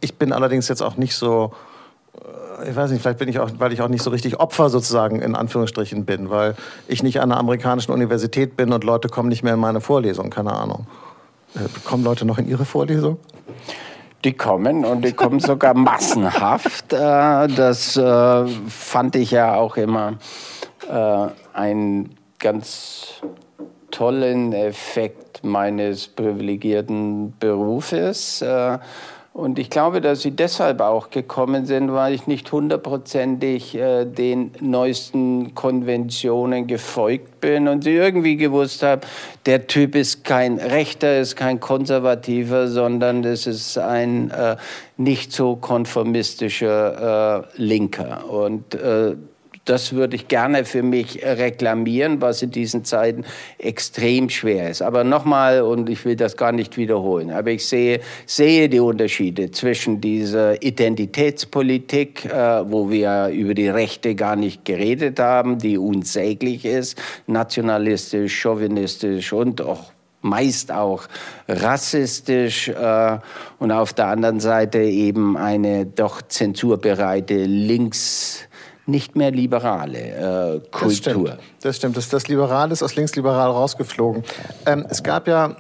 [0.00, 1.52] Ich bin allerdings jetzt auch nicht so,
[2.60, 4.70] äh, ich weiß nicht, vielleicht bin ich auch, weil ich auch nicht so richtig Opfer
[4.70, 6.54] sozusagen in Anführungsstrichen bin, weil
[6.88, 10.30] ich nicht an einer amerikanischen Universität bin und Leute kommen nicht mehr in meine Vorlesung,
[10.30, 10.86] keine Ahnung.
[11.54, 13.18] Äh, kommen Leute noch in ihre Vorlesung?
[14.24, 16.92] Die kommen und die kommen sogar massenhaft.
[16.92, 17.92] Äh, das
[18.68, 20.14] fand ich ja auch immer
[21.52, 23.20] ein ganz
[23.96, 28.42] tollen Effekt meines privilegierten Berufes.
[28.42, 28.78] Äh,
[29.32, 34.50] und ich glaube, dass sie deshalb auch gekommen sind, weil ich nicht hundertprozentig äh, den
[34.60, 39.06] neuesten Konventionen gefolgt bin und sie irgendwie gewusst habe,
[39.46, 44.56] der Typ ist kein Rechter, ist kein Konservativer, sondern das ist ein äh,
[44.98, 48.28] nicht so konformistischer äh, Linker.
[48.30, 49.16] Und äh,
[49.66, 53.24] das würde ich gerne für mich reklamieren, was in diesen Zeiten
[53.58, 54.80] extrem schwer ist.
[54.80, 59.50] Aber nochmal, und ich will das gar nicht wiederholen, aber ich sehe, sehe die Unterschiede
[59.50, 66.64] zwischen dieser Identitätspolitik, äh, wo wir über die Rechte gar nicht geredet haben, die unsäglich
[66.64, 69.92] ist, nationalistisch, chauvinistisch und auch
[70.22, 71.04] meist auch
[71.48, 73.18] rassistisch äh,
[73.58, 78.48] und auf der anderen Seite eben eine doch zensurbereite Links
[78.86, 80.80] nicht mehr liberale äh, Kultur.
[80.80, 81.38] Das stimmt.
[81.62, 81.96] Das stimmt.
[81.96, 84.22] Das, das Liberal ist aus linksliberal rausgeflogen.
[84.64, 85.56] Ähm, es gab ja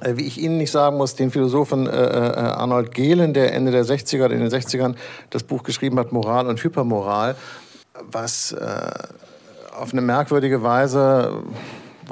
[0.00, 3.70] äh, wie ich Ihnen nicht sagen muss, den Philosophen äh, äh Arnold Gehlen, der Ende
[3.70, 4.94] der 60er, in den 60ern
[5.30, 7.36] das Buch geschrieben hat, Moral und Hypermoral,
[8.10, 8.90] was äh,
[9.78, 11.42] auf eine merkwürdige Weise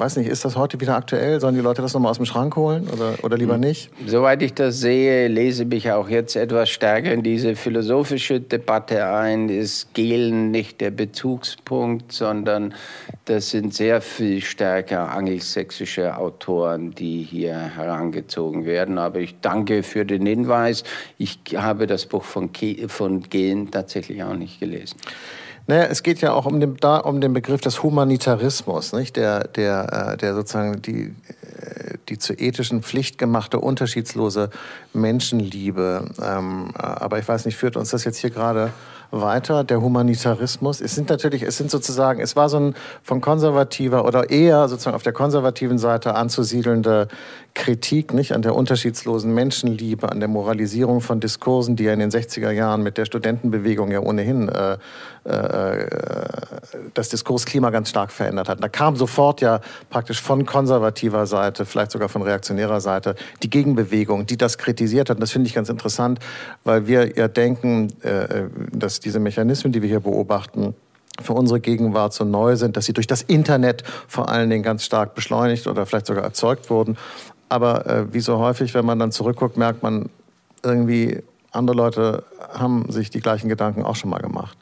[0.01, 1.39] weiß nicht, ist das heute wieder aktuell?
[1.39, 3.61] Sollen die Leute das nochmal aus dem Schrank holen oder, oder lieber hm.
[3.61, 3.91] nicht?
[4.07, 9.49] Soweit ich das sehe, lese mich auch jetzt etwas stärker in diese philosophische Debatte ein.
[9.49, 12.73] Ist Gehlen nicht der Bezugspunkt, sondern
[13.25, 18.97] das sind sehr viel stärker angelsächsische Autoren, die hier herangezogen werden.
[18.97, 20.83] Aber ich danke für den Hinweis.
[21.19, 24.97] Ich habe das Buch von, Ke von Gehlen tatsächlich auch nicht gelesen.
[25.67, 29.15] Naja, es geht ja auch um den, da, um den Begriff des Humanitarismus, nicht?
[29.15, 34.49] Der, der, äh, der sozusagen die, äh, die zur ethischen Pflicht gemachte, unterschiedslose
[34.93, 36.05] Menschenliebe.
[36.21, 38.71] Ähm, äh, aber ich weiß nicht, führt uns das jetzt hier gerade
[39.11, 40.81] weiter, der Humanitarismus.
[40.81, 44.95] Es sind natürlich, es sind sozusagen, es war so ein von konservativer oder eher sozusagen
[44.95, 47.09] auf der konservativen Seite anzusiedelnde
[47.53, 52.09] Kritik, nicht an der unterschiedslosen Menschenliebe, an der Moralisierung von Diskursen, die ja in den
[52.09, 54.77] 60er Jahren mit der Studentenbewegung ja ohnehin äh,
[55.23, 55.87] äh,
[56.93, 58.63] das Diskursklima ganz stark verändert hat.
[58.63, 64.25] Da kam sofort ja praktisch von konservativer Seite, vielleicht sogar von reaktionärer Seite, die Gegenbewegung,
[64.25, 65.17] die das kritisiert hat.
[65.17, 66.19] Und das finde ich ganz interessant,
[66.63, 70.73] weil wir ja denken, äh, dass diese Mechanismen, die wir hier beobachten,
[71.19, 74.85] für unsere Gegenwart so neu sind, dass sie durch das Internet vor allen Dingen ganz
[74.85, 76.97] stark beschleunigt oder vielleicht sogar erzeugt wurden.
[77.51, 80.09] Aber äh, wie so häufig, wenn man dann zurückguckt, merkt man
[80.63, 81.21] irgendwie,
[81.51, 82.23] andere Leute
[82.53, 84.57] haben sich die gleichen Gedanken auch schon mal gemacht.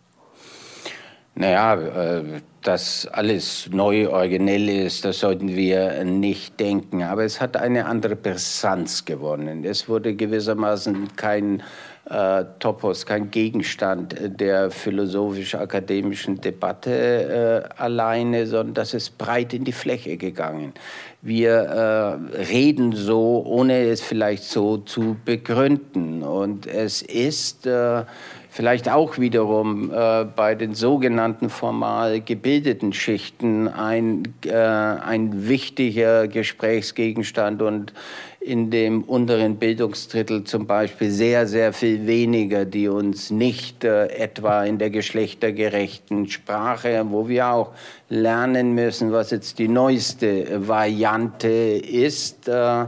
[1.35, 2.23] Naja, äh,
[2.63, 7.03] dass alles neu, originell ist, das sollten wir nicht denken.
[7.03, 9.63] Aber es hat eine andere Brisanz gewonnen.
[9.65, 11.61] Es wurde gewissermaßen kein
[12.09, 19.71] äh, Topos, kein Gegenstand der philosophisch-akademischen Debatte äh, alleine, sondern das ist breit in die
[19.71, 20.73] Fläche gegangen.
[21.21, 26.23] Wir äh, reden so, ohne es vielleicht so zu begründen.
[26.23, 28.05] Und es ist äh,
[28.49, 37.61] vielleicht auch wiederum äh, bei den sogenannten formal gebildeten Schichten ein, äh, ein wichtiger Gesprächsgegenstand
[37.61, 37.93] und
[38.41, 44.63] in dem unteren Bildungsdrittel zum Beispiel sehr, sehr viel weniger, die uns nicht äh, etwa
[44.63, 47.71] in der geschlechtergerechten Sprache, wo wir auch
[48.07, 52.85] lernen müssen, was jetzt die neueste Variante ist, äh,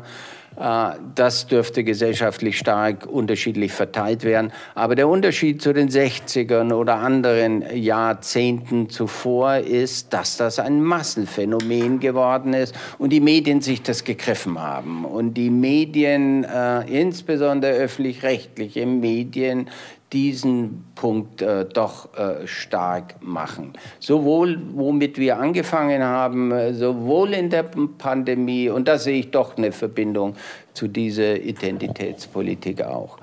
[0.56, 4.52] das dürfte gesellschaftlich stark unterschiedlich verteilt werden.
[4.76, 12.00] Aber der Unterschied zu den 60ern oder anderen Jahrzehnten zuvor ist, dass das ein Massenphänomen
[12.00, 15.06] geworden ist und die Medien sich das gegriffen haben.
[15.06, 19.70] Und die Medien, äh, insbesondere öffentlich-rechtliche Medien,
[20.14, 23.74] diesen Punkt äh, doch äh, stark machen.
[24.00, 29.58] Sowohl womit wir angefangen haben, äh, sowohl in der Pandemie, und da sehe ich doch
[29.58, 30.36] eine Verbindung
[30.74, 33.18] zu dieser Identitätspolitik auch.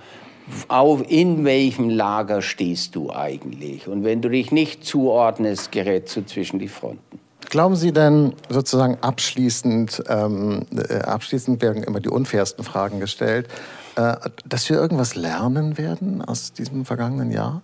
[0.68, 3.86] Auf in welchem Lager stehst du eigentlich?
[3.86, 7.07] Und wenn du dich nicht zuordnest, gerätst du zwischen die Fronten.
[7.48, 13.48] Glauben Sie denn sozusagen abschließend, ähm, äh, abschließend werden immer die unfairsten Fragen gestellt,
[13.96, 17.62] äh, dass wir irgendwas lernen werden aus diesem vergangenen Jahr?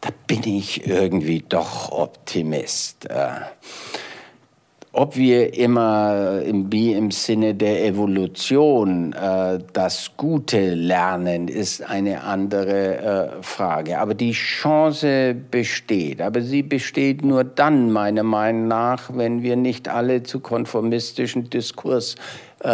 [0.00, 3.04] Da bin ich irgendwie doch Optimist.
[3.10, 3.32] Äh,
[4.92, 12.24] ob wir immer im, wie im Sinne der Evolution äh, das Gute lernen, ist eine
[12.24, 12.96] andere
[13.38, 14.00] äh, Frage.
[14.00, 16.20] Aber die Chance besteht.
[16.20, 22.16] Aber sie besteht nur dann, meiner Meinung nach, wenn wir nicht alle zu konformistischen Diskurs
[22.64, 22.68] äh,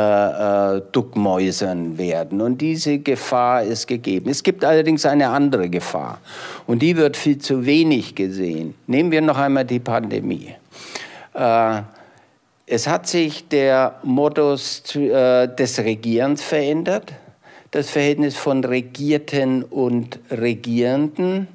[0.76, 2.40] äh, Duckmäusern werden.
[2.40, 4.30] Und diese Gefahr ist gegeben.
[4.30, 6.18] Es gibt allerdings eine andere Gefahr.
[6.66, 8.74] Und die wird viel zu wenig gesehen.
[8.86, 10.54] Nehmen wir noch einmal die Pandemie.
[11.34, 11.82] Äh,
[12.66, 17.12] es hat sich der Modus äh, des Regierens verändert,
[17.70, 21.48] das Verhältnis von Regierten und Regierenden,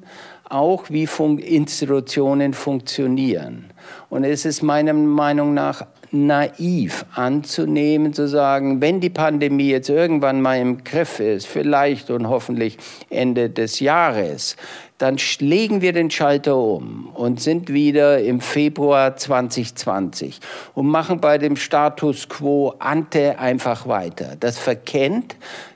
[0.48, 1.08] auch wie
[1.38, 3.70] Institutionen funktionieren.
[4.08, 10.42] Und es ist meiner Meinung nach naiv anzunehmen, zu sagen, wenn die Pandemie jetzt irgendwann
[10.42, 12.76] mal im Griff ist, vielleicht und hoffentlich
[13.08, 14.56] Ende des Jahres,
[15.02, 20.38] dann legen wir den Schalter um und sind wieder im Februar 2020
[20.74, 24.36] und machen bei dem Status quo ante einfach weiter.
[24.38, 25.34] Das verkennt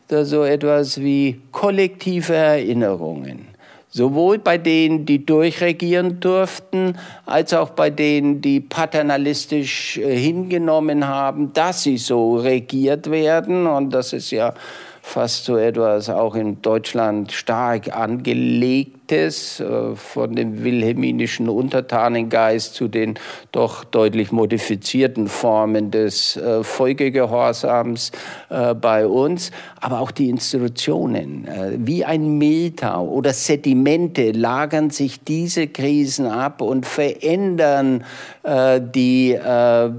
[0.08, 3.48] so etwas wie kollektive Erinnerungen.
[3.90, 11.52] Sowohl bei denen, die durchregieren durften, als auch bei denen, die paternalistisch äh, hingenommen haben,
[11.52, 13.66] dass sie so regiert werden.
[13.66, 14.54] Und das ist ja
[15.02, 23.18] fast so etwas auch in Deutschland stark angelegtes, äh, von dem wilhelminischen Untertanengeist zu den
[23.52, 28.12] doch deutlich modifizierten Formen des äh, Folgegehorsams
[28.48, 29.50] äh, bei uns,
[29.80, 31.48] aber auch die Institutionen.
[31.78, 38.04] Wie ein Mehltau oder Sedimente lagern sich diese Krisen ab und verändern
[38.44, 39.36] die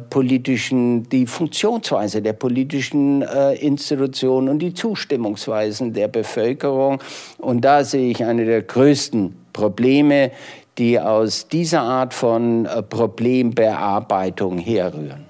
[0.09, 4.73] politischen, die Funktionsweise der politischen Institutionen und die.
[4.77, 6.99] Zustimmungsweisen der Bevölkerung.
[7.37, 8.96] Und da sehe ich eine der größten
[9.53, 10.31] Probleme,
[10.77, 15.25] die aus dieser Art von äh, Problembearbeitung herrühren.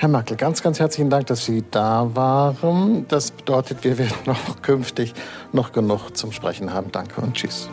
[0.00, 3.06] Herr Merkel, ganz, ganz herzlichen Dank, dass Sie da waren.
[3.08, 5.12] Das bedeutet, wir werden noch künftig
[5.52, 6.92] noch genug zum Sprechen haben.
[6.92, 7.68] Danke und tschüss.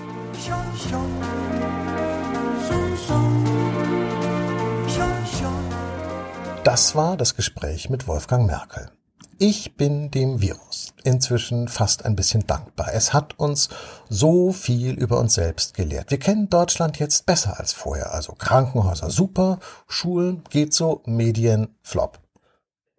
[6.64, 8.89] Das war das Gespräch mit Wolfgang Merkel.
[9.38, 12.94] Ich bin dem Virus inzwischen fast ein bisschen dankbar.
[12.94, 13.68] Es hat uns
[14.08, 16.10] so viel über uns selbst gelehrt.
[16.10, 18.14] Wir kennen Deutschland jetzt besser als vorher.
[18.14, 22.20] Also Krankenhäuser super, Schulen geht so, Medien flop.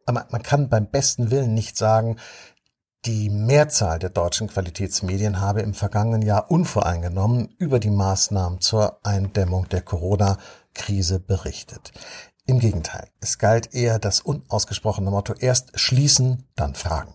[0.04, 2.16] Aber man kann beim besten Willen nicht sagen,
[3.06, 9.70] die Mehrzahl der deutschen Qualitätsmedien habe im vergangenen Jahr unvoreingenommen über die Maßnahmen zur Eindämmung
[9.70, 11.92] der Corona-Krise berichtet.
[12.48, 17.12] Im Gegenteil, es galt eher das unausgesprochene Motto erst schließen, dann fragen.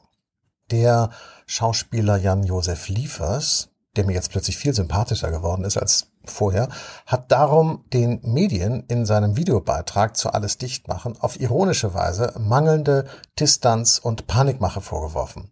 [0.72, 1.10] Der
[1.46, 6.68] Schauspieler Jan-Josef Liefers, der mir jetzt plötzlich viel sympathischer geworden ist als vorher,
[7.06, 13.06] hat darum den Medien in seinem Videobeitrag zu Alles Dichtmachen auf ironische Weise mangelnde
[13.40, 15.50] Distanz und Panikmache vorgeworfen.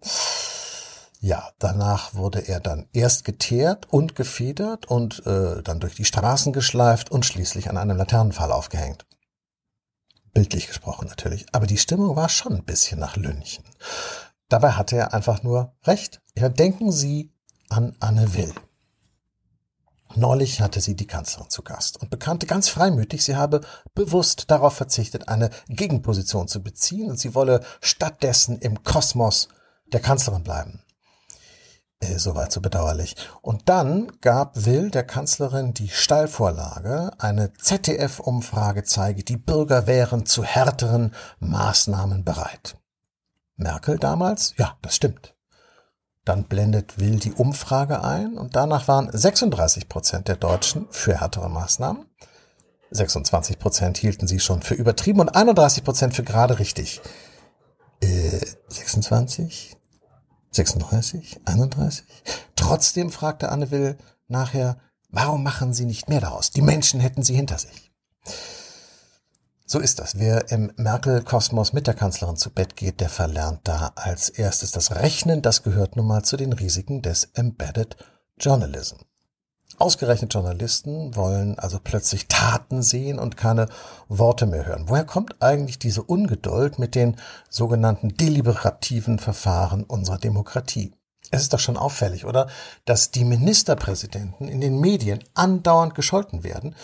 [1.21, 6.51] Ja, danach wurde er dann erst geteert und gefedert und äh, dann durch die Straßen
[6.51, 9.05] geschleift und schließlich an einem Laternenpfahl aufgehängt.
[10.33, 11.45] Bildlich gesprochen natürlich.
[11.51, 13.63] Aber die Stimmung war schon ein bisschen nach Lünchen.
[14.47, 16.21] Dabei hatte er einfach nur recht.
[16.35, 17.31] Ja, denken Sie
[17.69, 18.53] an Anne Will.
[20.15, 23.61] Neulich hatte sie die Kanzlerin zu Gast und bekannte ganz freimütig, sie habe
[23.93, 29.49] bewusst darauf verzichtet, eine Gegenposition zu beziehen und sie wolle stattdessen im Kosmos
[29.93, 30.81] der Kanzlerin bleiben.
[32.01, 33.15] Äh, soweit so bedauerlich.
[33.41, 40.43] Und dann gab Will der Kanzlerin die Steilvorlage, eine ZDF-Umfrage zeige, die Bürger wären zu
[40.43, 42.77] härteren Maßnahmen bereit.
[43.57, 44.53] Merkel damals?
[44.57, 45.35] Ja, das stimmt.
[46.23, 51.49] Dann blendet Will die Umfrage ein und danach waren 36 Prozent der Deutschen für härtere
[51.49, 52.05] Maßnahmen.
[52.91, 57.01] 26 Prozent hielten sie schon für übertrieben und 31 Prozent für gerade richtig.
[58.01, 58.39] Äh,
[58.69, 59.78] 26?
[60.51, 61.41] 36?
[61.45, 62.05] 31?
[62.55, 63.97] Trotzdem fragte Anne Will
[64.27, 64.77] nachher,
[65.09, 66.51] warum machen sie nicht mehr daraus?
[66.51, 67.91] Die Menschen hätten sie hinter sich.
[69.65, 70.17] So ist das.
[70.17, 74.95] Wer im Merkel-Kosmos mit der Kanzlerin zu Bett geht, der verlernt da als erstes das
[74.95, 75.43] Rechnen.
[75.43, 77.95] Das gehört nun mal zu den Risiken des Embedded
[78.39, 78.95] Journalism.
[79.77, 83.67] Ausgerechnet Journalisten wollen also plötzlich Taten sehen und keine
[84.09, 84.85] Worte mehr hören.
[84.87, 87.15] Woher kommt eigentlich diese Ungeduld mit den
[87.49, 90.93] sogenannten deliberativen Verfahren unserer Demokratie?
[91.31, 92.49] Es ist doch schon auffällig, oder?
[92.85, 96.75] Dass die Ministerpräsidenten in den Medien andauernd gescholten werden,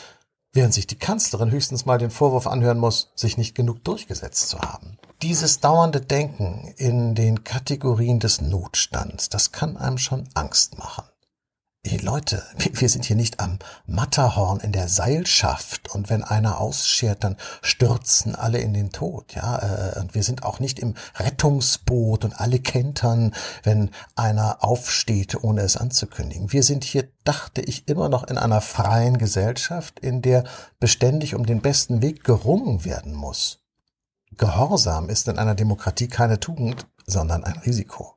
[0.54, 4.60] während sich die Kanzlerin höchstens mal den Vorwurf anhören muss, sich nicht genug durchgesetzt zu
[4.60, 4.98] haben.
[5.22, 11.04] Dieses dauernde Denken in den Kategorien des Notstands, das kann einem schon Angst machen.
[11.88, 17.24] Hey Leute, wir sind hier nicht am Matterhorn in der Seilschaft und wenn einer ausschert,
[17.24, 19.60] dann stürzen alle in den Tod, ja.
[19.94, 25.62] Äh, und wir sind auch nicht im Rettungsboot und alle kentern, wenn einer aufsteht, ohne
[25.62, 26.52] es anzukündigen.
[26.52, 30.44] Wir sind hier, dachte ich, immer noch in einer freien Gesellschaft, in der
[30.80, 33.60] beständig um den besten Weg gerungen werden muss.
[34.38, 38.16] Gehorsam ist in einer Demokratie keine Tugend, sondern ein Risiko.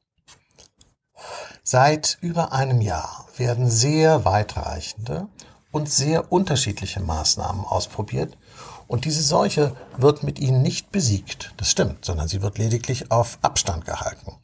[1.71, 5.29] Seit über einem Jahr werden sehr weitreichende
[5.71, 8.39] und sehr unterschiedliche Maßnahmen ausprobiert
[8.87, 13.39] und diese Seuche wird mit ihnen nicht besiegt, das stimmt, sondern sie wird lediglich auf
[13.43, 14.39] Abstand gehalten.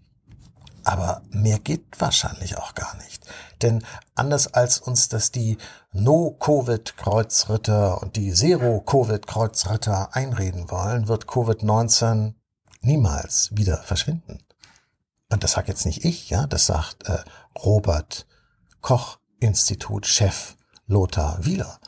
[0.85, 3.25] Aber mehr geht wahrscheinlich auch gar nicht.
[3.63, 3.83] Denn
[4.15, 5.57] anders als uns das die
[5.93, 12.35] No-Covid-Kreuzritter und die Zero-Covid-Kreuzritter einreden wollen, wird Covid-19
[12.83, 14.45] niemals wieder verschwinden
[15.33, 17.19] und das sagt jetzt nicht ich, ja, das sagt äh,
[17.65, 18.27] Robert
[18.81, 20.57] Koch Institut Chef
[20.87, 21.79] Lothar Wieler,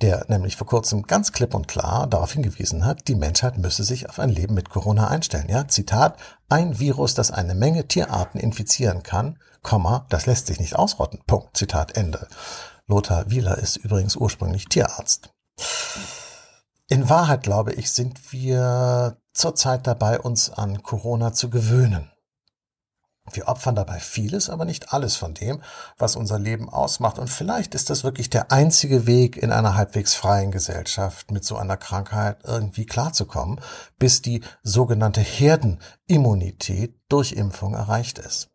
[0.00, 4.08] der nämlich vor kurzem ganz klipp und klar darauf hingewiesen hat, die Menschheit müsse sich
[4.08, 5.48] auf ein Leben mit Corona einstellen.
[5.48, 6.18] Ja, Zitat,
[6.48, 11.20] ein Virus, das eine Menge Tierarten infizieren kann, Komma, das lässt sich nicht ausrotten.
[11.26, 11.56] Punkt.
[11.56, 12.28] Zitat Ende.
[12.86, 15.30] Lothar Wieler ist übrigens ursprünglich Tierarzt.
[16.88, 22.10] In Wahrheit, glaube ich, sind wir zurzeit dabei, uns an Corona zu gewöhnen.
[23.32, 25.62] Wir opfern dabei vieles, aber nicht alles von dem,
[25.96, 27.18] was unser Leben ausmacht.
[27.18, 31.56] Und vielleicht ist das wirklich der einzige Weg in einer halbwegs freien Gesellschaft, mit so
[31.56, 33.60] einer Krankheit irgendwie klarzukommen,
[33.98, 38.50] bis die sogenannte Herdenimmunität durch Impfung erreicht ist.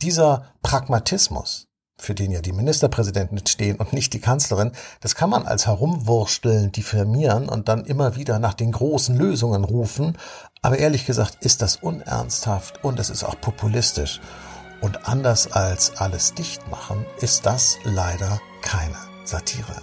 [0.00, 1.68] Dieser Pragmatismus,
[2.00, 6.70] für den ja die Ministerpräsidenten stehen und nicht die Kanzlerin, das kann man als Herumwursteln
[6.70, 10.16] diffamieren und dann immer wieder nach den großen Lösungen rufen.
[10.62, 14.20] Aber ehrlich gesagt ist das unernsthaft und es ist auch populistisch.
[14.80, 19.82] Und anders als alles dicht machen, ist das leider keine Satire.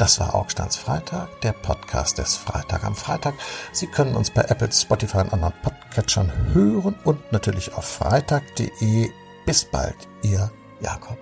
[0.00, 3.34] Das war Augsteins Freitag, der Podcast des Freitag am Freitag.
[3.72, 9.10] Sie können uns bei Apple, Spotify und anderen Podcatchern hören und natürlich auf freitag.de.
[9.44, 10.50] Bis bald, Ihr
[10.80, 11.18] Jakob.